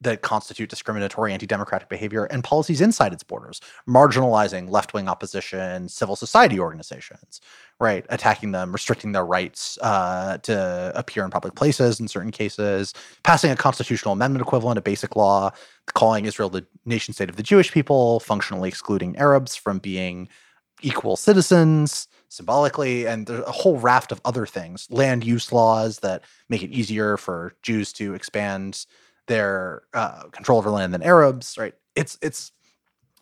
[0.00, 6.60] that constitute discriminatory anti-democratic behavior and policies inside its borders marginalizing left-wing opposition civil society
[6.60, 7.40] organizations
[7.78, 8.06] right?
[8.08, 13.50] Attacking them restricting their rights uh, to appear in public places in certain cases passing
[13.50, 15.50] a constitutional amendment equivalent a basic law
[15.94, 20.28] calling israel the nation state of the jewish people functionally excluding arabs from being
[20.82, 26.22] equal citizens symbolically and there's a whole raft of other things land use laws that
[26.48, 28.84] make it easier for jews to expand
[29.26, 31.74] their uh, control over land than Arabs, right?
[31.94, 32.52] It's it's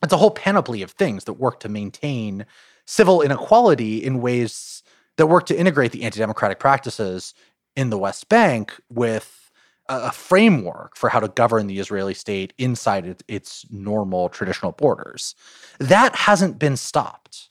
[0.03, 2.47] it's a whole panoply of things that work to maintain
[2.87, 4.83] civil inequality in ways
[5.17, 7.35] that work to integrate the anti-democratic practices
[7.77, 9.51] in the West Bank with
[9.89, 15.35] a, framework for how to govern the Israeli state inside it, its normal traditional borders.
[15.79, 17.51] That hasn't been stopped.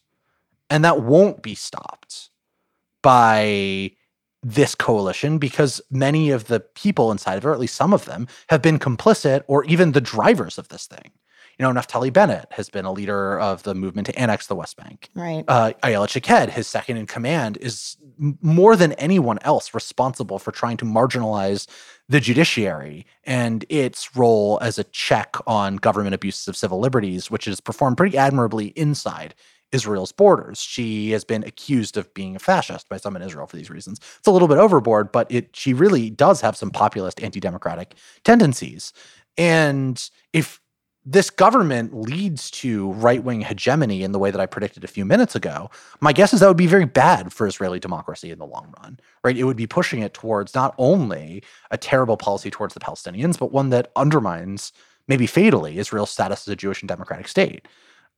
[0.70, 2.30] And that won't be stopped
[3.02, 3.92] by
[4.44, 8.06] this coalition because many of the people inside of it, or at least some of
[8.06, 11.12] them, have been complicit or even the drivers of this thing.
[11.60, 14.76] You know, Naftali Bennett has been a leader of the movement to annex the West
[14.76, 15.10] Bank.
[15.14, 15.46] Right.
[15.48, 20.78] Uh, Ayelet Shaked, his second in command, is more than anyone else responsible for trying
[20.78, 21.68] to marginalize
[22.10, 27.48] the judiciary and its role as a check on government abuses of civil liberties, which
[27.48, 29.36] is performed pretty admirably inside
[29.74, 30.62] Israel's borders.
[30.62, 34.00] She has been accused of being a fascist by some in Israel for these reasons.
[34.18, 38.94] It's a little bit overboard, but it she really does have some populist anti-democratic tendencies.
[39.38, 40.62] And if
[41.06, 45.36] this government leads to right-wing hegemony in the way that I predicted a few minutes
[45.36, 45.70] ago,
[46.00, 49.00] my guess is that would be very bad for Israeli democracy in the long run.
[49.24, 49.38] Right?
[49.38, 53.52] It would be pushing it towards not only a terrible policy towards the Palestinians, but
[53.52, 54.72] one that undermines
[55.08, 57.68] maybe fatally Israel's status as a Jewish and democratic state.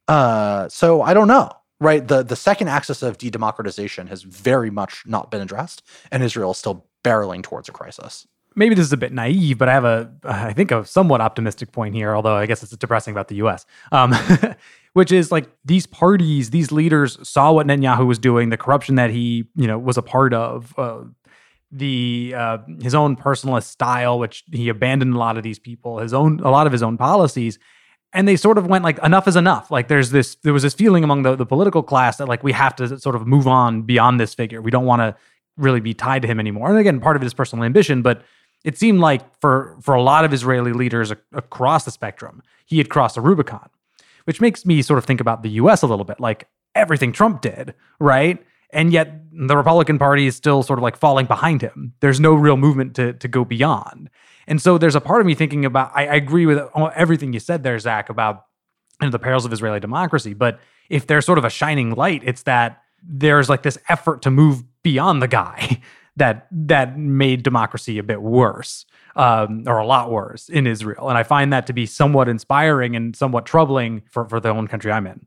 [0.07, 1.51] Uh, so I don't know.
[1.79, 2.07] Right.
[2.07, 6.57] The the second axis of de-democratization has very much not been addressed, and Israel is
[6.57, 8.25] still barreling towards a crisis.
[8.57, 11.73] Maybe this is a bit naive, but I have a, I think, a somewhat optimistic
[11.73, 12.15] point here.
[12.15, 14.13] Although I guess it's depressing about the U.S., um,
[14.93, 19.09] which is like these parties, these leaders saw what Netanyahu was doing, the corruption that
[19.09, 21.01] he, you know, was a part of, uh,
[21.71, 26.13] the uh, his own personalist style, which he abandoned a lot of these people, his
[26.13, 27.59] own a lot of his own policies,
[28.15, 29.69] and they sort of went like enough is enough.
[29.69, 32.53] Like there's this there was this feeling among the, the political class that like we
[32.53, 34.61] have to sort of move on beyond this figure.
[34.61, 35.15] We don't want to
[35.57, 36.69] really be tied to him anymore.
[36.69, 38.23] And again part of it is personal ambition but
[38.63, 42.89] it seemed like for for a lot of israeli leaders across the spectrum he had
[42.89, 43.69] crossed a rubicon
[44.23, 46.19] which makes me sort of think about the us a little bit.
[46.19, 48.43] Like everything trump did right
[48.75, 52.33] and yet the republican party is still sort of like falling behind him there's no
[52.35, 54.09] real movement to to go beyond
[54.47, 56.59] and so there's a part of me thinking about, I, I agree with
[56.95, 58.45] everything you said there, Zack, about
[59.01, 60.33] you know, the perils of Israeli democracy.
[60.33, 60.59] But
[60.89, 64.63] if there's sort of a shining light, it's that there's like this effort to move
[64.83, 65.81] beyond the guy
[66.15, 71.09] that that made democracy a bit worse um, or a lot worse in Israel.
[71.09, 74.67] And I find that to be somewhat inspiring and somewhat troubling for, for the own
[74.67, 75.25] country I'm in.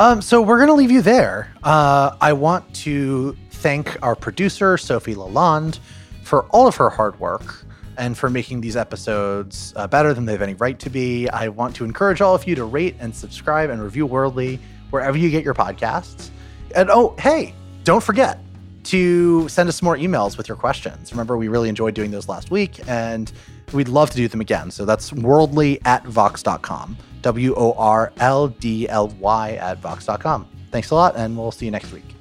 [0.00, 1.52] Um, so we're going to leave you there.
[1.64, 5.80] Uh, I want to thank our producer, Sophie Lalonde,
[6.22, 7.64] for all of her hard work
[7.96, 11.28] and for making these episodes uh, better than they have any right to be.
[11.30, 15.18] I want to encourage all of you to rate and subscribe and review Worldly wherever
[15.18, 16.30] you get your podcasts.
[16.76, 18.38] And oh, hey, don't forget
[18.84, 21.10] to send us more emails with your questions.
[21.10, 23.32] Remember, we really enjoyed doing those last week and
[23.72, 24.70] we'd love to do them again.
[24.70, 30.46] So that's worldly at vox.com, W O R L D L Y at vox.com.
[30.70, 32.17] Thanks a lot, and we'll see you next week.